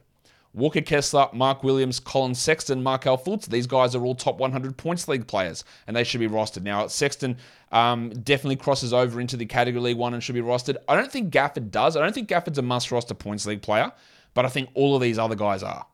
Walker 0.55 0.81
Kessler, 0.81 1.29
Mark 1.33 1.65
Williams, 1.65 1.99
Collin 1.99 2.37
Sexton, 2.37 2.81
Markelle 2.81 3.19
Fultz. 3.19 3.47
These 3.47 3.67
guys 3.67 3.97
are 3.97 4.05
all 4.05 4.15
top 4.15 4.39
100 4.39 4.77
points 4.77 5.09
league 5.09 5.27
players, 5.27 5.65
and 5.89 5.97
they 5.97 6.05
should 6.05 6.21
be 6.21 6.29
rostered. 6.29 6.63
Now, 6.63 6.87
Sexton 6.87 7.37
um, 7.73 8.11
definitely 8.11 8.57
crosses 8.57 8.93
over 8.93 9.21
into 9.21 9.37
the 9.37 9.47
category 9.47 9.83
league 9.83 9.97
one 9.97 10.15
and 10.15 10.23
should 10.23 10.37
be 10.37 10.43
rostered. 10.43 10.77
I 10.89 10.95
don't 10.95 11.11
think 11.11 11.33
Gafford 11.33 11.73
does. 11.73 11.97
I 11.97 12.03
don't 12.03 12.15
think 12.15 12.29
Gafford's 12.29 12.59
a 12.59 12.63
must 12.63 12.93
roster 12.93 13.15
points 13.15 13.47
league 13.47 13.63
player, 13.63 13.91
but 14.35 14.45
I 14.45 14.49
think 14.49 14.71
all 14.75 14.95
of 14.95 15.03
these 15.03 15.19
other 15.19 15.35
guys 15.35 15.65
are. 15.65 15.87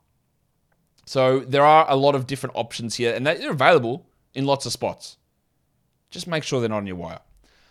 So 1.06 1.40
there 1.40 1.64
are 1.64 1.86
a 1.88 1.96
lot 1.96 2.14
of 2.14 2.26
different 2.26 2.56
options 2.56 2.96
here, 2.96 3.14
and 3.14 3.26
they're 3.26 3.50
available 3.50 4.06
in 4.34 4.44
lots 4.44 4.66
of 4.66 4.72
spots. 4.72 5.16
Just 6.10 6.26
make 6.26 6.42
sure 6.42 6.60
they're 6.60 6.68
not 6.68 6.78
on 6.78 6.86
your 6.86 6.96
wire. 6.96 7.20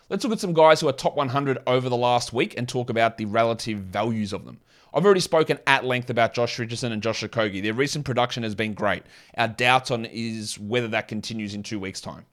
Let's 0.10 0.24
look 0.24 0.34
at 0.34 0.40
some 0.40 0.54
guys 0.54 0.80
who 0.82 0.88
are 0.88 0.94
top 0.94 1.16
100 1.16 1.60
over 1.68 1.90
the 1.90 1.98
last 1.98 2.32
week 2.32 2.54
and 2.58 2.68
talk 2.68 2.90
about 2.90 3.18
the 3.18 3.26
relative 3.26 3.80
values 3.80 4.34
of 4.34 4.46
them. 4.46 4.60
I've 4.94 5.04
already 5.04 5.20
spoken 5.20 5.60
at 5.68 5.84
length 5.84 6.10
about 6.10 6.34
Josh 6.34 6.58
Richardson 6.58 6.94
and 6.94 7.04
Josh 7.04 7.22
Okogie. 7.22 7.62
Their 7.62 7.74
recent 7.74 8.06
production 8.06 8.44
has 8.44 8.56
been 8.56 8.74
great. 8.74 9.04
Our 9.38 9.50
doubts 9.50 9.92
on 9.92 10.06
is 10.06 10.58
whether 10.58 10.88
that 10.90 11.10
continues 11.10 11.54
in 11.54 11.64
two 11.64 11.80
weeks' 11.80 12.00
time. 12.00 12.26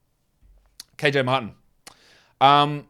KJ 0.99 1.25
Martin. 1.25 1.55
Um, 2.41 2.87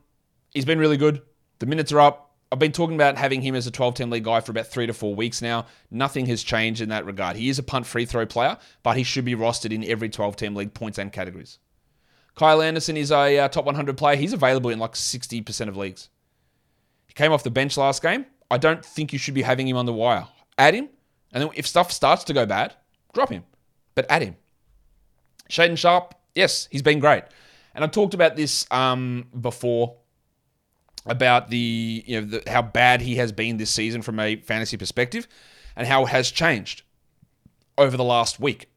he's 0.50 0.66
been 0.66 0.78
really 0.78 0.98
good. 0.98 1.22
The 1.60 1.66
minutes 1.66 1.92
are 1.92 2.00
up. 2.00 2.31
I've 2.52 2.58
been 2.58 2.70
talking 2.70 2.94
about 2.94 3.16
having 3.16 3.40
him 3.40 3.54
as 3.54 3.66
a 3.66 3.70
12 3.70 3.94
10 3.94 4.10
league 4.10 4.24
guy 4.24 4.40
for 4.40 4.52
about 4.52 4.66
three 4.66 4.86
to 4.86 4.92
four 4.92 5.14
weeks 5.14 5.40
now. 5.40 5.64
Nothing 5.90 6.26
has 6.26 6.42
changed 6.42 6.82
in 6.82 6.90
that 6.90 7.06
regard. 7.06 7.34
He 7.36 7.48
is 7.48 7.58
a 7.58 7.62
punt 7.62 7.86
free 7.86 8.04
throw 8.04 8.26
player, 8.26 8.58
but 8.82 8.98
he 8.98 9.04
should 9.04 9.24
be 9.24 9.34
rostered 9.34 9.72
in 9.72 9.82
every 9.84 10.10
12 10.10 10.36
10 10.36 10.54
league 10.54 10.74
points 10.74 10.98
and 10.98 11.10
categories. 11.10 11.58
Kyle 12.34 12.60
Anderson 12.60 12.98
is 12.98 13.10
a 13.10 13.38
uh, 13.38 13.48
top 13.48 13.64
100 13.64 13.96
player. 13.96 14.16
He's 14.16 14.34
available 14.34 14.68
in 14.68 14.78
like 14.78 14.92
60% 14.92 15.68
of 15.68 15.78
leagues. 15.78 16.10
He 17.06 17.14
came 17.14 17.32
off 17.32 17.42
the 17.42 17.50
bench 17.50 17.78
last 17.78 18.02
game. 18.02 18.26
I 18.50 18.58
don't 18.58 18.84
think 18.84 19.14
you 19.14 19.18
should 19.18 19.34
be 19.34 19.42
having 19.42 19.66
him 19.66 19.78
on 19.78 19.86
the 19.86 19.92
wire. 19.94 20.28
Add 20.58 20.74
him, 20.74 20.90
and 21.32 21.42
then 21.42 21.50
if 21.54 21.66
stuff 21.66 21.90
starts 21.90 22.22
to 22.24 22.34
go 22.34 22.44
bad, 22.44 22.74
drop 23.14 23.30
him. 23.30 23.44
But 23.94 24.04
add 24.10 24.22
him. 24.22 24.36
Shaedon 25.48 25.78
Sharp, 25.78 26.14
yes, 26.34 26.68
he's 26.70 26.82
been 26.82 27.00
great. 27.00 27.24
And 27.74 27.82
I 27.82 27.86
talked 27.86 28.12
about 28.12 28.36
this 28.36 28.66
um, 28.70 29.26
before 29.38 29.96
about 31.06 31.50
the 31.50 32.04
you 32.06 32.20
know 32.20 32.26
the, 32.26 32.50
how 32.50 32.62
bad 32.62 33.00
he 33.00 33.16
has 33.16 33.32
been 33.32 33.56
this 33.56 33.70
season 33.70 34.02
from 34.02 34.18
a 34.20 34.36
fantasy 34.36 34.76
perspective, 34.76 35.26
and 35.76 35.86
how 35.86 36.04
it 36.04 36.08
has 36.08 36.30
changed 36.30 36.82
over 37.78 37.96
the 37.96 38.04
last 38.04 38.40
week. 38.40 38.68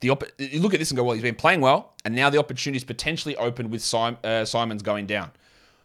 The 0.00 0.10
op- 0.10 0.24
you 0.38 0.60
look 0.60 0.72
at 0.72 0.80
this 0.80 0.90
and 0.90 0.96
go, 0.96 1.04
well, 1.04 1.14
he's 1.14 1.22
been 1.22 1.34
playing 1.34 1.60
well, 1.60 1.94
and 2.04 2.14
now 2.14 2.30
the 2.30 2.38
opportunity 2.38 2.78
is 2.78 2.84
potentially 2.84 3.36
open 3.36 3.68
with 3.70 3.82
uh, 3.94 4.44
Simons 4.46 4.82
going 4.82 5.06
down. 5.06 5.30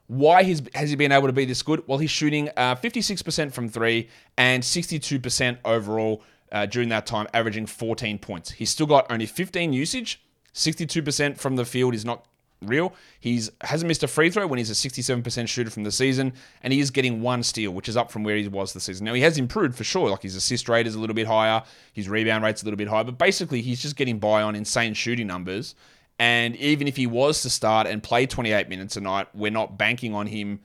Why 0.07 0.43
has, 0.43 0.61
has 0.73 0.89
he 0.89 0.95
been 0.95 1.11
able 1.11 1.27
to 1.27 1.33
be 1.33 1.45
this 1.45 1.61
good? 1.61 1.83
Well, 1.87 1.97
he's 1.97 2.11
shooting 2.11 2.49
uh, 2.55 2.75
56% 2.75 3.51
from 3.51 3.69
three 3.69 4.09
and 4.37 4.61
62% 4.61 5.57
overall 5.65 6.21
uh, 6.51 6.65
during 6.67 6.89
that 6.89 7.05
time, 7.05 7.27
averaging 7.33 7.65
14 7.65 8.19
points. 8.19 8.51
He's 8.51 8.69
still 8.69 8.85
got 8.85 9.11
only 9.11 9.25
15 9.25 9.73
usage. 9.73 10.21
62% 10.53 11.37
from 11.37 11.55
the 11.57 11.65
field 11.65 11.93
is 11.93 12.05
not 12.05 12.25
real. 12.67 12.93
He's 13.19 13.51
hasn't 13.61 13.87
missed 13.87 14.03
a 14.03 14.07
free 14.07 14.29
throw 14.29 14.47
when 14.47 14.57
he's 14.57 14.69
a 14.69 14.89
67% 14.89 15.47
shooter 15.47 15.69
from 15.69 15.83
the 15.83 15.91
season, 15.91 16.33
and 16.63 16.73
he 16.73 16.79
is 16.79 16.91
getting 16.91 17.21
one 17.21 17.43
steal, 17.43 17.71
which 17.71 17.89
is 17.89 17.97
up 17.97 18.11
from 18.11 18.23
where 18.23 18.37
he 18.37 18.47
was 18.47 18.73
the 18.73 18.79
season. 18.79 19.05
Now 19.05 19.13
he 19.13 19.21
has 19.21 19.37
improved 19.37 19.75
for 19.75 19.83
sure. 19.83 20.09
Like 20.09 20.23
his 20.23 20.35
assist 20.35 20.69
rate 20.69 20.87
is 20.87 20.95
a 20.95 20.99
little 20.99 21.15
bit 21.15 21.27
higher, 21.27 21.63
his 21.93 22.09
rebound 22.09 22.43
rate's 22.43 22.61
a 22.61 22.65
little 22.65 22.77
bit 22.77 22.87
higher, 22.87 23.03
but 23.03 23.17
basically 23.17 23.61
he's 23.61 23.81
just 23.81 23.95
getting 23.95 24.19
by 24.19 24.41
on 24.41 24.55
insane 24.55 24.93
shooting 24.93 25.27
numbers. 25.27 25.75
And 26.17 26.55
even 26.57 26.87
if 26.87 26.95
he 26.95 27.07
was 27.07 27.41
to 27.41 27.49
start 27.49 27.87
and 27.87 28.01
play 28.01 28.25
28 28.25 28.69
minutes 28.69 28.95
a 28.95 29.01
night, 29.01 29.27
we're 29.33 29.51
not 29.51 29.77
banking 29.77 30.13
on 30.13 30.27
him 30.27 30.61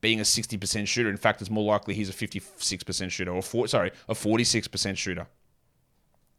being 0.00 0.20
a 0.20 0.22
60% 0.22 0.86
shooter. 0.86 1.08
In 1.08 1.16
fact, 1.16 1.40
it's 1.40 1.50
more 1.50 1.64
likely 1.64 1.94
he's 1.94 2.10
a 2.10 2.12
56% 2.12 3.10
shooter, 3.10 3.30
or 3.30 3.42
four, 3.42 3.68
sorry, 3.68 3.90
a 4.08 4.14
46% 4.14 4.96
shooter. 4.96 5.26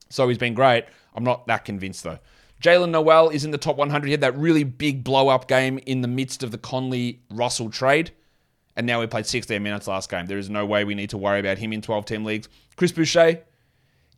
So 0.10 0.28
he's 0.28 0.38
been 0.38 0.54
great. 0.54 0.86
I'm 1.16 1.24
not 1.24 1.48
that 1.48 1.66
convinced 1.66 2.04
though. 2.04 2.20
Jaylen 2.62 2.90
Nowell 2.90 3.30
is 3.30 3.44
in 3.44 3.52
the 3.52 3.58
top 3.58 3.78
100. 3.78 4.06
He 4.06 4.12
had 4.12 4.22
that 4.22 4.38
really 4.38 4.64
big 4.64 5.04
blow 5.04 5.30
up 5.30 5.48
game 5.48 5.80
in 5.86 6.02
the 6.02 6.08
midst 6.08 6.44
of 6.44 6.52
the 6.52 6.58
Conley 6.58 7.22
Russell 7.30 7.70
trade. 7.70 8.12
And 8.76 8.86
now 8.86 9.00
we 9.00 9.08
played 9.08 9.26
16 9.26 9.62
minutes 9.62 9.88
last 9.88 10.10
game. 10.10 10.26
There 10.26 10.38
is 10.38 10.50
no 10.50 10.66
way 10.66 10.84
we 10.84 10.96
need 10.96 11.10
to 11.12 11.18
worry 11.18 11.40
about 11.40 11.58
him 11.58 11.72
in 11.72 11.82
12 11.82 12.06
team 12.06 12.26
leagues. 12.26 12.50
Chris 12.76 12.92
Boucher 12.92 13.42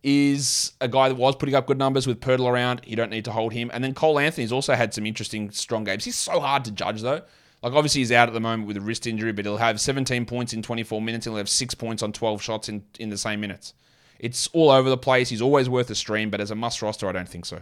is 0.04 0.74
a 0.82 0.88
guy 0.88 1.10
that 1.10 1.16
was 1.16 1.36
putting 1.36 1.56
up 1.56 1.68
good 1.68 1.78
numbers 1.78 2.08
with 2.08 2.20
Poeltl 2.20 2.50
around. 2.50 2.82
You 2.86 2.96
don't 2.96 3.10
need 3.10 3.26
to 3.26 3.32
hold 3.32 3.54
him. 3.54 3.70
And 3.74 3.84
then 3.84 3.94
Cole 3.94 4.20
Anthony's 4.20 4.52
also 4.52 4.74
had 4.74 4.94
some 4.94 5.06
interesting, 5.06 5.52
strong 5.52 5.84
games. 5.84 6.06
He's 6.06 6.16
so 6.16 6.40
hard 6.40 6.66
to 6.66 6.72
judge, 6.72 7.02
though. 7.02 7.22
Like, 7.62 7.74
obviously, 7.74 8.02
he's 8.02 8.12
out 8.12 8.28
at 8.28 8.34
the 8.34 8.40
moment 8.40 8.68
with 8.68 8.78
a 8.78 8.82
wrist 8.82 9.08
injury, 9.08 9.32
but 9.32 9.46
he'll 9.46 9.58
have 9.58 9.82
17 9.82 10.26
points 10.26 10.54
in 10.54 10.62
24 10.62 11.02
minutes. 11.02 11.26
He'll 11.26 11.36
have 11.36 11.50
six 11.50 11.74
points 11.74 12.04
on 12.04 12.14
12 12.14 12.42
shots 12.42 12.70
in, 12.70 12.84
in 13.00 13.10
the 13.10 13.18
same 13.18 13.42
minutes. 13.42 13.74
It's 14.20 14.48
all 14.54 14.72
over 14.72 14.90
the 14.90 14.98
place. 14.98 15.30
He's 15.30 15.42
always 15.42 15.68
worth 15.70 15.90
a 15.90 15.96
stream, 15.96 16.30
but 16.30 16.40
as 16.40 16.52
a 16.52 16.56
must 16.56 16.82
roster, 16.82 17.08
I 17.08 17.12
don't 17.12 17.30
think 17.30 17.46
so. 17.46 17.62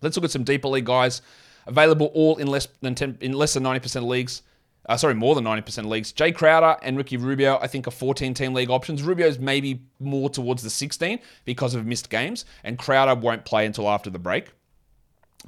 Let's 0.00 0.16
look 0.16 0.24
at 0.24 0.30
some 0.30 0.44
deeper 0.44 0.68
league 0.68 0.86
guys 0.86 1.22
available 1.66 2.10
all 2.14 2.36
in 2.36 2.46
less 2.46 2.68
than 2.80 2.94
10, 2.94 3.18
in 3.20 3.32
less 3.32 3.54
than 3.54 3.62
90% 3.62 3.96
of 3.96 4.04
leagues. 4.04 4.42
Uh, 4.86 4.96
sorry, 4.98 5.14
more 5.14 5.34
than 5.34 5.44
90% 5.44 5.78
of 5.78 5.86
leagues. 5.86 6.12
Jae 6.12 6.34
Crowder 6.34 6.76
and 6.82 6.96
Ricky 6.98 7.16
Rubio, 7.16 7.58
I 7.60 7.66
think, 7.66 7.88
are 7.88 7.90
14 7.90 8.34
team 8.34 8.52
league 8.52 8.68
options. 8.68 9.02
Rubio's 9.02 9.38
maybe 9.38 9.82
more 9.98 10.28
towards 10.28 10.62
the 10.62 10.68
16 10.68 11.20
because 11.46 11.74
of 11.74 11.86
missed 11.86 12.10
games, 12.10 12.44
and 12.62 12.78
Crowder 12.78 13.14
won't 13.14 13.46
play 13.46 13.64
until 13.64 13.88
after 13.88 14.10
the 14.10 14.18
break. 14.18 14.50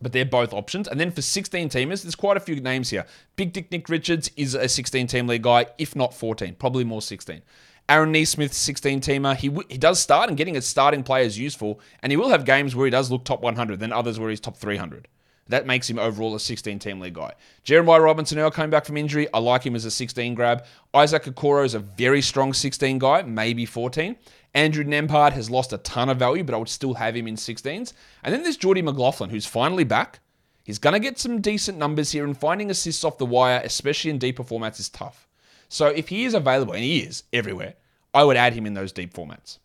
But 0.00 0.12
they're 0.12 0.24
both 0.24 0.54
options. 0.54 0.88
And 0.88 0.98
then 0.98 1.11
for 1.11 1.22
16 1.22 1.68
teamers, 1.68 2.02
there's 2.02 2.14
quite 2.14 2.37
a 2.38 2.40
few 2.40 2.61
names 2.61 2.90
here. 2.90 3.06
Big 3.37 3.52
Dick 3.52 3.70
Nick 3.70 3.88
Richards 3.88 4.30
is 4.37 4.54
a 4.54 4.68
16 4.68 5.06
team 5.06 5.26
league 5.26 5.42
guy, 5.42 5.66
if 5.78 5.94
not 5.94 6.14
14, 6.14 6.54
probably 6.54 6.85
more 6.85 7.02
16. 7.02 7.42
Aaron 7.88 8.12
Nesmith, 8.12 8.53
16 8.53 9.01
teamer. 9.01 9.37
He, 9.37 9.49
w- 9.49 9.68
he 9.68 9.79
does 9.79 10.01
start, 10.01 10.29
and 10.29 10.37
getting 10.37 10.57
a 10.57 10.62
starting 10.62 11.03
player 11.03 11.25
is 11.25 11.38
useful. 11.38 11.81
And 12.03 12.12
he 12.12 12.16
will 12.16 12.31
have 12.31 12.44
games 12.44 12.75
where 12.75 12.87
he 12.87 12.90
does 12.90 13.11
look 13.11 13.25
top 13.25 13.42
100, 13.42 13.79
then 13.79 13.92
others 13.92 14.18
where 14.18 14.31
he's 14.31 14.40
top 14.40 14.57
300. 14.57 15.09
That 15.49 15.66
makes 15.66 15.88
him 15.88 15.99
overall 15.99 16.35
a 16.35 16.40
16 16.40 16.79
team 16.81 16.99
league 16.99 17.14
guy. 17.14 17.33
Jeremiah 17.62 18.01
Robinson 18.01 18.38
Earl 18.38 18.51
came 18.51 18.70
back 18.70 18.85
from 18.85 18.96
injury. 18.96 19.29
I 19.33 19.38
like 19.38 19.64
him 19.64 19.77
as 19.77 19.85
a 19.85 19.90
16 19.90 20.35
grab. 20.35 20.64
Isaac 20.92 21.25
Okoro 21.25 21.64
is 21.64 21.75
a 21.75 21.79
very 21.79 22.20
strong 22.20 22.53
16 22.53 22.99
guy, 22.99 23.22
maybe 23.22 23.64
14. 23.64 24.16
Andrew 24.55 24.83
Nembhard 24.83 25.33
has 25.33 25.51
lost 25.51 25.72
a 25.72 25.79
ton 25.79 26.09
of 26.09 26.18
value, 26.18 26.42
but 26.42 26.55
I 26.55 26.59
would 26.59 26.68
still 26.68 26.94
have 26.94 27.14
him 27.14 27.29
in 27.29 27.37
16s. 27.37 27.92
And 28.25 28.35
then 28.35 28.42
there's 28.42 28.57
Jordy 28.57 28.83
McLaughlin, 28.83 29.31
who's 29.31 29.46
finally 29.46 29.85
back. 29.85 30.20
He's 30.64 30.81
going 30.81 30.94
to 30.94 30.99
get 30.99 31.18
some 31.18 31.40
decent 31.40 31.79
numbers 31.79 32.11
here, 32.11 32.25
and 32.25 32.37
finding 32.37 32.70
assists 32.70 33.05
off 33.05 33.18
the 33.18 33.27
wire, 33.27 33.61
especially 33.62 34.11
in 34.11 34.18
deeper 34.18 34.42
formats, 34.42 34.81
is 34.81 34.88
tough. 34.88 35.26
So 35.68 35.87
if 35.87 36.09
he 36.09 36.24
is 36.24 36.35
available, 36.35 36.72
and 36.72 36.83
he 36.83 37.00
is 37.00 37.24
everywhere, 37.33 37.74
I 38.14 38.24
would 38.24 38.37
add 38.37 38.55
him 38.55 38.66
in 38.66 38.74
those 38.74 38.92
deep 38.92 39.12
formats. 39.12 39.59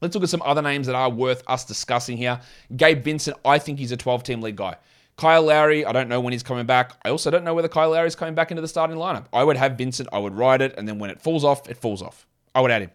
Let's 0.00 0.14
look 0.14 0.22
at 0.24 0.30
some 0.30 0.42
other 0.44 0.62
names 0.62 0.86
that 0.86 0.94
are 0.94 1.10
worth 1.10 1.42
us 1.46 1.64
discussing 1.64 2.16
here. 2.16 2.40
Gabe 2.76 3.02
Vincent, 3.02 3.36
I 3.44 3.58
think 3.58 3.78
he's 3.78 3.92
a 3.92 3.96
12 3.96 4.22
team 4.22 4.40
league 4.40 4.56
guy. 4.56 4.76
Kyle 5.16 5.42
Lowry, 5.42 5.84
I 5.84 5.90
don't 5.90 6.08
know 6.08 6.20
when 6.20 6.32
he's 6.32 6.44
coming 6.44 6.66
back. 6.66 6.92
I 7.04 7.10
also 7.10 7.30
don't 7.30 7.42
know 7.42 7.52
whether 7.52 7.66
Kyle 7.66 7.90
Lowry 7.90 8.06
is 8.06 8.14
coming 8.14 8.34
back 8.34 8.52
into 8.52 8.60
the 8.60 8.68
starting 8.68 8.96
lineup. 8.96 9.26
I 9.32 9.42
would 9.42 9.56
have 9.56 9.76
Vincent, 9.76 10.08
I 10.12 10.18
would 10.18 10.34
ride 10.34 10.62
it, 10.62 10.74
and 10.78 10.86
then 10.86 11.00
when 11.00 11.10
it 11.10 11.20
falls 11.20 11.42
off, 11.42 11.68
it 11.68 11.76
falls 11.76 12.00
off. 12.00 12.26
I 12.54 12.60
would 12.60 12.70
add 12.70 12.82
him. 12.82 12.90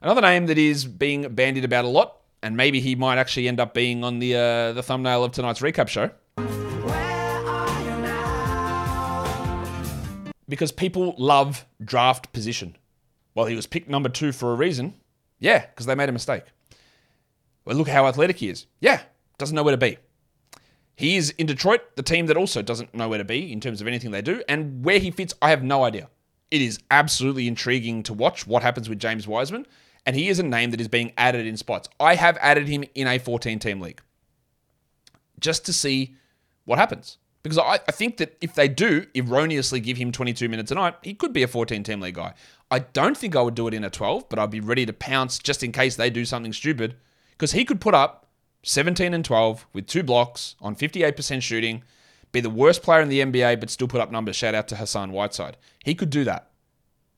Another 0.00 0.22
name 0.22 0.46
that 0.46 0.56
is 0.56 0.86
being 0.86 1.28
bandied 1.34 1.64
about 1.64 1.84
a 1.84 1.88
lot, 1.88 2.16
and 2.42 2.56
maybe 2.56 2.80
he 2.80 2.94
might 2.94 3.18
actually 3.18 3.48
end 3.48 3.60
up 3.60 3.74
being 3.74 4.02
on 4.02 4.18
the 4.18 4.34
uh, 4.34 4.72
the 4.72 4.82
thumbnail 4.82 5.22
of 5.22 5.32
tonight's 5.32 5.60
recap 5.60 5.88
show. 5.88 6.10
Because 10.52 10.70
people 10.70 11.14
love 11.16 11.64
draft 11.82 12.30
position. 12.34 12.76
Well, 13.34 13.46
he 13.46 13.56
was 13.56 13.66
picked 13.66 13.88
number 13.88 14.10
two 14.10 14.32
for 14.32 14.52
a 14.52 14.54
reason. 14.54 14.92
Yeah, 15.38 15.64
because 15.64 15.86
they 15.86 15.94
made 15.94 16.10
a 16.10 16.12
mistake. 16.12 16.42
Well, 17.64 17.74
look 17.74 17.88
how 17.88 18.06
athletic 18.06 18.36
he 18.36 18.50
is. 18.50 18.66
Yeah, 18.78 19.00
doesn't 19.38 19.56
know 19.56 19.62
where 19.62 19.72
to 19.72 19.78
be. 19.78 19.96
He 20.94 21.16
is 21.16 21.30
in 21.38 21.46
Detroit, 21.46 21.96
the 21.96 22.02
team 22.02 22.26
that 22.26 22.36
also 22.36 22.60
doesn't 22.60 22.94
know 22.94 23.08
where 23.08 23.16
to 23.16 23.24
be 23.24 23.50
in 23.50 23.62
terms 23.62 23.80
of 23.80 23.86
anything 23.86 24.10
they 24.10 24.20
do, 24.20 24.42
and 24.46 24.84
where 24.84 24.98
he 24.98 25.10
fits, 25.10 25.32
I 25.40 25.48
have 25.48 25.62
no 25.62 25.84
idea. 25.84 26.10
It 26.50 26.60
is 26.60 26.80
absolutely 26.90 27.48
intriguing 27.48 28.02
to 28.02 28.12
watch 28.12 28.46
what 28.46 28.62
happens 28.62 28.90
with 28.90 28.98
James 28.98 29.26
Wiseman, 29.26 29.66
and 30.04 30.14
he 30.14 30.28
is 30.28 30.38
a 30.38 30.42
name 30.42 30.70
that 30.72 30.82
is 30.82 30.88
being 30.88 31.14
added 31.16 31.46
in 31.46 31.56
spots. 31.56 31.88
I 31.98 32.16
have 32.16 32.36
added 32.42 32.68
him 32.68 32.84
in 32.94 33.06
a 33.06 33.16
14 33.16 33.58
team 33.58 33.80
league 33.80 34.02
just 35.40 35.64
to 35.64 35.72
see 35.72 36.14
what 36.66 36.78
happens. 36.78 37.16
Because 37.42 37.58
I, 37.58 37.80
I 37.88 37.92
think 37.92 38.18
that 38.18 38.36
if 38.40 38.54
they 38.54 38.68
do 38.68 39.06
erroneously 39.14 39.80
give 39.80 39.96
him 39.96 40.12
22 40.12 40.48
minutes 40.48 40.70
a 40.70 40.76
night, 40.76 40.94
he 41.02 41.12
could 41.12 41.32
be 41.32 41.42
a 41.42 41.48
14 41.48 41.82
team 41.82 42.00
league 42.00 42.14
guy. 42.14 42.34
I 42.70 42.80
don't 42.80 43.16
think 43.16 43.34
I 43.34 43.42
would 43.42 43.54
do 43.54 43.66
it 43.66 43.74
in 43.74 43.84
a 43.84 43.90
12, 43.90 44.28
but 44.28 44.38
I'd 44.38 44.50
be 44.50 44.60
ready 44.60 44.86
to 44.86 44.92
pounce 44.92 45.38
just 45.38 45.62
in 45.62 45.72
case 45.72 45.96
they 45.96 46.08
do 46.08 46.24
something 46.24 46.52
stupid. 46.52 46.94
Because 47.32 47.52
he 47.52 47.64
could 47.64 47.80
put 47.80 47.94
up 47.94 48.28
17 48.62 49.12
and 49.12 49.24
12 49.24 49.66
with 49.72 49.86
two 49.86 50.02
blocks 50.04 50.54
on 50.60 50.76
58% 50.76 51.42
shooting, 51.42 51.82
be 52.30 52.40
the 52.40 52.48
worst 52.48 52.82
player 52.82 53.00
in 53.00 53.08
the 53.08 53.20
NBA, 53.20 53.58
but 53.60 53.70
still 53.70 53.88
put 53.88 54.00
up 54.00 54.12
numbers. 54.12 54.36
Shout 54.36 54.54
out 54.54 54.68
to 54.68 54.76
Hassan 54.76 55.12
Whiteside. 55.12 55.56
He 55.84 55.94
could 55.94 56.10
do 56.10 56.24
that. 56.24 56.48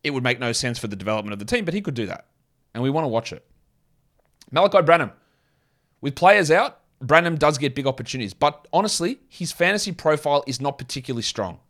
It 0.03 0.11
would 0.11 0.25
make 0.25 0.41
no 0.41 0.53
sense 0.53 0.79
for 0.79 0.87
the 0.87 0.97
development 0.97 1.35
of 1.35 1.39
the 1.39 1.45
team, 1.45 1.65
but 1.65 1.75
he 1.75 1.81
could 1.81 1.95
do 1.95 2.07
that. 2.07 2.27
And 2.73 2.83
we 2.83 2.91
want 2.91 3.05
to 3.05 3.09
watch 3.09 3.33
it. 3.33 3.45
Malaki 4.53 4.85
Branham. 4.85 5.13
With 6.01 6.17
players 6.17 6.51
out, 6.51 6.81
Branham 7.07 7.37
does 7.37 7.59
get 7.59 7.75
big 7.75 7.87
opportunities, 7.87 8.35
but 8.35 8.67
honestly, 8.73 9.21
his 9.29 9.53
fantasy 9.53 9.93
profile 9.93 10.45
is 10.47 10.61
not 10.61 10.79
particularly 10.79 11.23
strong. 11.23 11.61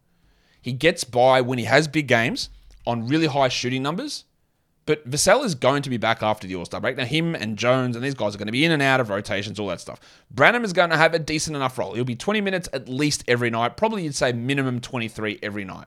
He 0.60 0.72
gets 0.72 1.04
by 1.04 1.40
when 1.40 1.58
he 1.58 1.64
has 1.64 1.88
big 1.88 2.08
games 2.08 2.50
on 2.86 3.06
really 3.06 3.26
high 3.26 3.48
shooting 3.48 3.82
numbers, 3.82 4.24
but 4.86 5.08
Vassell 5.08 5.44
is 5.44 5.54
going 5.54 5.82
to 5.82 5.90
be 5.90 5.96
back 5.96 6.22
after 6.22 6.46
the 6.46 6.56
All 6.56 6.64
Star 6.64 6.80
break. 6.80 6.96
Now, 6.96 7.04
him 7.04 7.34
and 7.34 7.56
Jones 7.56 7.96
and 7.96 8.04
these 8.04 8.14
guys 8.14 8.34
are 8.34 8.38
going 8.38 8.46
to 8.46 8.52
be 8.52 8.64
in 8.64 8.72
and 8.72 8.82
out 8.82 9.00
of 9.00 9.08
rotations, 9.08 9.58
all 9.58 9.68
that 9.68 9.80
stuff. 9.80 10.00
Branham 10.30 10.64
is 10.64 10.72
going 10.72 10.90
to 10.90 10.96
have 10.96 11.14
a 11.14 11.18
decent 11.18 11.56
enough 11.56 11.78
role. 11.78 11.94
He'll 11.94 12.04
be 12.04 12.16
20 12.16 12.40
minutes 12.40 12.68
at 12.72 12.88
least 12.88 13.24
every 13.26 13.50
night. 13.50 13.76
Probably 13.76 14.04
you'd 14.04 14.14
say 14.14 14.32
minimum 14.32 14.80
23 14.80 15.38
every 15.42 15.64
night. 15.64 15.86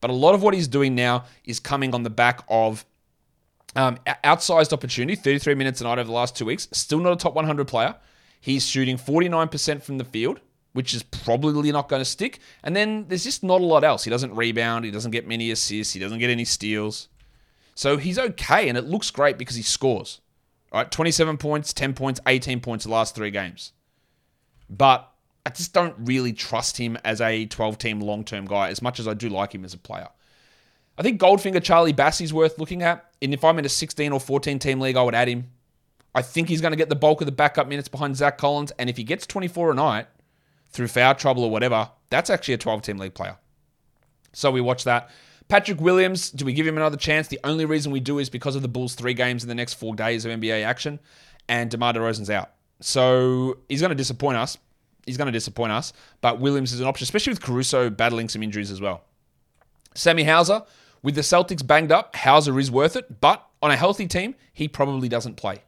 But 0.00 0.10
a 0.10 0.14
lot 0.14 0.34
of 0.34 0.42
what 0.42 0.54
he's 0.54 0.66
doing 0.66 0.94
now 0.94 1.24
is 1.44 1.60
coming 1.60 1.94
on 1.94 2.02
the 2.02 2.10
back 2.10 2.42
of 2.48 2.84
um, 3.76 3.98
outsized 4.24 4.72
opportunity, 4.72 5.14
33 5.14 5.54
minutes 5.54 5.80
a 5.80 5.84
night 5.84 5.98
over 5.98 6.04
the 6.04 6.12
last 6.12 6.36
two 6.36 6.44
weeks. 6.44 6.68
Still 6.72 6.98
not 6.98 7.12
a 7.12 7.16
top 7.16 7.34
100 7.34 7.66
player. 7.68 7.94
He's 8.42 8.66
shooting 8.66 8.96
49% 8.96 9.84
from 9.84 9.98
the 9.98 10.04
field, 10.04 10.40
which 10.72 10.92
is 10.92 11.04
probably 11.04 11.70
not 11.70 11.88
going 11.88 12.00
to 12.00 12.04
stick. 12.04 12.40
And 12.64 12.74
then 12.74 13.06
there's 13.06 13.22
just 13.22 13.44
not 13.44 13.60
a 13.60 13.64
lot 13.64 13.84
else. 13.84 14.02
He 14.02 14.10
doesn't 14.10 14.34
rebound. 14.34 14.84
He 14.84 14.90
doesn't 14.90 15.12
get 15.12 15.28
many 15.28 15.52
assists. 15.52 15.94
He 15.94 16.00
doesn't 16.00 16.18
get 16.18 16.28
any 16.28 16.44
steals. 16.44 17.08
So 17.76 17.98
he's 17.98 18.18
okay, 18.18 18.68
and 18.68 18.76
it 18.76 18.84
looks 18.84 19.12
great 19.12 19.38
because 19.38 19.54
he 19.54 19.62
scores. 19.62 20.20
All 20.72 20.80
right, 20.80 20.90
27 20.90 21.38
points, 21.38 21.72
10 21.72 21.94
points, 21.94 22.18
18 22.26 22.58
points 22.58 22.84
the 22.84 22.90
last 22.90 23.14
three 23.14 23.30
games. 23.30 23.72
But 24.68 25.08
I 25.46 25.50
just 25.50 25.72
don't 25.72 25.94
really 26.00 26.32
trust 26.32 26.78
him 26.78 26.98
as 27.04 27.20
a 27.20 27.46
12 27.46 27.78
team 27.78 28.00
long 28.00 28.24
term 28.24 28.46
guy 28.46 28.70
as 28.70 28.82
much 28.82 28.98
as 28.98 29.06
I 29.06 29.14
do 29.14 29.28
like 29.28 29.54
him 29.54 29.64
as 29.64 29.72
a 29.72 29.78
player. 29.78 30.08
I 30.98 31.02
think 31.02 31.20
Goldfinger 31.20 31.62
Charlie 31.62 31.92
Bassey's 31.92 32.34
worth 32.34 32.58
looking 32.58 32.82
at. 32.82 33.08
And 33.22 33.32
if 33.32 33.44
I'm 33.44 33.60
in 33.60 33.64
a 33.64 33.68
16 33.68 34.10
or 34.10 34.18
14 34.18 34.58
team 34.58 34.80
league, 34.80 34.96
I 34.96 35.02
would 35.04 35.14
add 35.14 35.28
him. 35.28 35.50
I 36.14 36.22
think 36.22 36.48
he's 36.48 36.60
going 36.60 36.72
to 36.72 36.76
get 36.76 36.88
the 36.88 36.96
bulk 36.96 37.20
of 37.20 37.26
the 37.26 37.32
backup 37.32 37.68
minutes 37.68 37.88
behind 37.88 38.16
Zach 38.16 38.38
Collins. 38.38 38.72
And 38.78 38.90
if 38.90 38.96
he 38.96 39.04
gets 39.04 39.26
24 39.26 39.72
a 39.72 39.74
night 39.74 40.06
through 40.70 40.88
foul 40.88 41.14
trouble 41.14 41.44
or 41.44 41.50
whatever, 41.50 41.90
that's 42.10 42.30
actually 42.30 42.54
a 42.54 42.58
12 42.58 42.82
team 42.82 42.98
league 42.98 43.14
player. 43.14 43.36
So 44.32 44.50
we 44.50 44.60
watch 44.60 44.84
that. 44.84 45.10
Patrick 45.48 45.80
Williams, 45.80 46.30
do 46.30 46.44
we 46.44 46.52
give 46.52 46.66
him 46.66 46.76
another 46.76 46.96
chance? 46.96 47.28
The 47.28 47.40
only 47.44 47.64
reason 47.64 47.92
we 47.92 48.00
do 48.00 48.18
is 48.18 48.30
because 48.30 48.56
of 48.56 48.62
the 48.62 48.68
Bulls' 48.68 48.94
three 48.94 49.14
games 49.14 49.42
in 49.42 49.48
the 49.48 49.54
next 49.54 49.74
four 49.74 49.94
days 49.94 50.24
of 50.24 50.32
NBA 50.32 50.64
action, 50.64 50.98
and 51.48 51.70
DeMar 51.70 51.92
DeRozan's 51.92 52.30
out. 52.30 52.52
So 52.80 53.58
he's 53.68 53.80
going 53.80 53.90
to 53.90 53.94
disappoint 53.96 54.38
us. 54.38 54.56
He's 55.04 55.16
going 55.16 55.26
to 55.26 55.32
disappoint 55.32 55.72
us, 55.72 55.92
but 56.20 56.38
Williams 56.40 56.72
is 56.72 56.80
an 56.80 56.86
option, 56.86 57.04
especially 57.04 57.32
with 57.32 57.42
Caruso 57.42 57.90
battling 57.90 58.28
some 58.28 58.42
injuries 58.42 58.70
as 58.70 58.80
well. 58.80 59.02
Sammy 59.94 60.24
Hauser, 60.24 60.62
with 61.02 61.16
the 61.16 61.22
Celtics 61.22 61.66
banged 61.66 61.90
up, 61.90 62.14
Hauser 62.14 62.58
is 62.58 62.70
worth 62.70 62.94
it, 62.94 63.20
but 63.20 63.44
on 63.60 63.72
a 63.72 63.76
healthy 63.76 64.06
team, 64.06 64.36
he 64.52 64.68
probably 64.68 65.08
doesn't 65.08 65.36
play. 65.36 65.64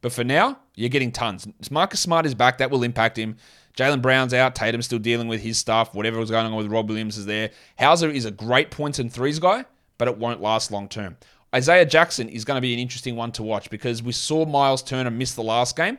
But 0.00 0.12
for 0.12 0.24
now, 0.24 0.58
you're 0.74 0.88
getting 0.88 1.12
tons. 1.12 1.48
Marcus 1.70 2.00
Smart 2.00 2.24
is 2.26 2.34
back. 2.34 2.58
That 2.58 2.70
will 2.70 2.82
impact 2.82 3.18
him. 3.18 3.36
Jaylen 3.76 4.02
Brown's 4.02 4.34
out. 4.34 4.54
Tatum's 4.54 4.86
still 4.86 4.98
dealing 4.98 5.28
with 5.28 5.40
his 5.40 5.58
stuff. 5.58 5.94
Whatever 5.94 6.18
was 6.18 6.30
going 6.30 6.46
on 6.46 6.54
with 6.54 6.66
Rob 6.66 6.88
Williams 6.88 7.16
is 7.16 7.26
there. 7.26 7.50
Hauser 7.78 8.10
is 8.10 8.24
a 8.24 8.30
great 8.30 8.70
points 8.70 8.98
and 8.98 9.12
threes 9.12 9.38
guy, 9.38 9.64
but 9.98 10.08
it 10.08 10.18
won't 10.18 10.40
last 10.40 10.70
long 10.70 10.88
term. 10.88 11.16
Isaiah 11.54 11.86
Jackson 11.86 12.28
is 12.28 12.44
going 12.44 12.56
to 12.56 12.60
be 12.60 12.74
an 12.74 12.78
interesting 12.78 13.16
one 13.16 13.32
to 13.32 13.42
watch 13.42 13.70
because 13.70 14.02
we 14.02 14.12
saw 14.12 14.44
Miles 14.44 14.82
Turner 14.82 15.10
miss 15.10 15.34
the 15.34 15.42
last 15.42 15.76
game 15.76 15.98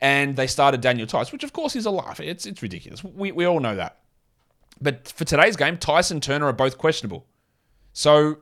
and 0.00 0.36
they 0.36 0.46
started 0.46 0.80
Daniel 0.80 1.06
Theis, 1.06 1.32
which 1.32 1.44
of 1.44 1.52
course 1.52 1.76
is 1.76 1.86
a 1.86 1.90
laugh. 1.90 2.18
It's, 2.20 2.46
it's 2.46 2.62
ridiculous. 2.62 3.04
We, 3.04 3.32
we 3.32 3.44
all 3.44 3.60
know 3.60 3.76
that. 3.76 3.98
But 4.80 5.08
for 5.08 5.24
today's 5.24 5.56
game, 5.56 5.76
Theis 5.76 6.10
and 6.10 6.22
Turner 6.22 6.46
are 6.46 6.52
both 6.52 6.78
questionable. 6.78 7.26
So 7.92 8.38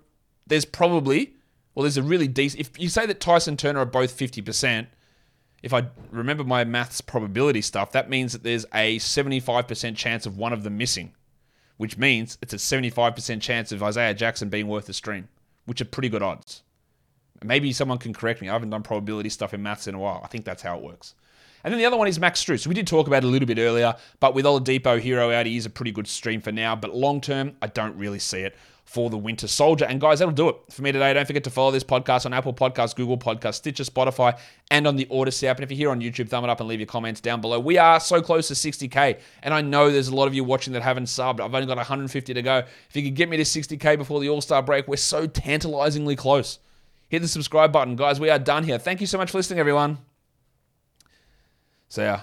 there's 0.46 0.64
probably, 0.64 1.34
well, 1.74 1.82
there's 1.82 1.96
a 1.96 2.02
really 2.02 2.28
decent, 2.28 2.60
if 2.60 2.78
you 2.78 2.88
say 2.88 3.06
that 3.06 3.20
Theis 3.20 3.48
and 3.48 3.58
Turner 3.58 3.80
are 3.80 3.86
both 3.86 4.16
50%, 4.16 4.86
if 5.62 5.72
I 5.72 5.86
remember 6.10 6.44
my 6.44 6.64
maths 6.64 7.00
probability 7.00 7.60
stuff, 7.62 7.92
that 7.92 8.10
means 8.10 8.32
that 8.32 8.42
there's 8.42 8.66
a 8.74 8.98
75% 8.98 9.96
chance 9.96 10.26
of 10.26 10.36
one 10.36 10.52
of 10.52 10.62
them 10.62 10.76
missing, 10.76 11.12
which 11.76 11.98
means 11.98 12.38
it's 12.42 12.52
a 12.52 12.56
75% 12.56 13.40
chance 13.40 13.72
of 13.72 13.82
Isaiah 13.82 14.14
Jackson 14.14 14.48
being 14.48 14.68
worth 14.68 14.86
the 14.86 14.92
stream, 14.92 15.28
which 15.64 15.80
are 15.80 15.86
pretty 15.86 16.08
good 16.08 16.22
odds. 16.22 16.62
Maybe 17.42 17.72
someone 17.72 17.98
can 17.98 18.14
correct 18.14 18.40
me. 18.40 18.48
I 18.48 18.52
haven't 18.52 18.70
done 18.70 18.82
probability 18.82 19.28
stuff 19.28 19.54
in 19.54 19.62
maths 19.62 19.86
in 19.86 19.94
a 19.94 19.98
while. 19.98 20.20
I 20.24 20.28
think 20.28 20.44
that's 20.44 20.62
how 20.62 20.76
it 20.76 20.82
works. 20.82 21.14
And 21.64 21.72
then 21.72 21.80
the 21.80 21.86
other 21.86 21.96
one 21.96 22.06
is 22.06 22.20
Max 22.20 22.42
Strus. 22.42 22.66
We 22.66 22.74
did 22.74 22.86
talk 22.86 23.08
about 23.08 23.24
it 23.24 23.26
a 23.26 23.30
little 23.30 23.46
bit 23.46 23.58
earlier, 23.58 23.96
but 24.20 24.34
with 24.34 24.44
Oladipo 24.44 25.00
Herro 25.02 25.34
out, 25.34 25.46
he 25.46 25.56
is 25.56 25.66
a 25.66 25.70
pretty 25.70 25.90
good 25.90 26.06
stream 26.06 26.40
for 26.40 26.52
now. 26.52 26.76
But 26.76 26.94
long 26.94 27.20
term, 27.20 27.56
I 27.60 27.66
don't 27.66 27.96
really 27.98 28.20
see 28.20 28.40
it 28.40 28.56
for 28.86 29.10
the 29.10 29.18
Winter 29.18 29.48
Soldier. 29.48 29.84
And 29.84 30.00
guys, 30.00 30.20
that'll 30.20 30.32
do 30.32 30.48
it 30.48 30.56
for 30.70 30.80
me 30.80 30.92
today. 30.92 31.12
Don't 31.12 31.26
forget 31.26 31.44
to 31.44 31.50
follow 31.50 31.72
this 31.72 31.82
podcast 31.84 32.24
on 32.24 32.32
Apple 32.32 32.54
Podcasts, 32.54 32.94
Google 32.94 33.18
Podcasts, 33.18 33.56
Stitcher, 33.56 33.82
Spotify, 33.82 34.38
and 34.70 34.86
on 34.86 34.96
the 34.96 35.08
Odyssey 35.10 35.48
app. 35.48 35.56
And 35.56 35.64
if 35.64 35.70
you're 35.70 35.76
here 35.76 35.90
on 35.90 36.00
YouTube, 36.00 36.28
thumb 36.28 36.44
it 36.44 36.50
up 36.50 36.60
and 36.60 36.68
leave 36.68 36.78
your 36.78 36.86
comments 36.86 37.20
down 37.20 37.40
below. 37.40 37.58
We 37.58 37.78
are 37.78 37.98
so 37.98 38.22
close 38.22 38.48
to 38.48 38.54
60K. 38.54 39.18
And 39.42 39.52
I 39.52 39.60
know 39.60 39.90
there's 39.90 40.08
a 40.08 40.14
lot 40.14 40.28
of 40.28 40.34
you 40.34 40.44
watching 40.44 40.72
that 40.74 40.82
haven't 40.82 41.06
subbed. 41.06 41.40
I've 41.40 41.54
only 41.54 41.66
got 41.66 41.76
150 41.76 42.32
to 42.32 42.42
go. 42.42 42.58
If 42.88 42.94
you 42.96 43.02
could 43.02 43.16
get 43.16 43.28
me 43.28 43.36
to 43.36 43.42
60K 43.42 43.98
before 43.98 44.20
the 44.20 44.28
All 44.28 44.40
Star 44.40 44.62
break, 44.62 44.86
we're 44.86 44.96
so 44.96 45.26
tantalizingly 45.26 46.14
close. 46.14 46.60
Hit 47.08 47.22
the 47.22 47.28
subscribe 47.28 47.72
button. 47.72 47.96
Guys, 47.96 48.20
we 48.20 48.30
are 48.30 48.38
done 48.38 48.64
here. 48.64 48.78
Thank 48.78 49.00
you 49.00 49.06
so 49.06 49.18
much 49.18 49.32
for 49.32 49.38
listening, 49.38 49.58
everyone. 49.58 49.98
See 51.88 52.02
ya. 52.02 52.20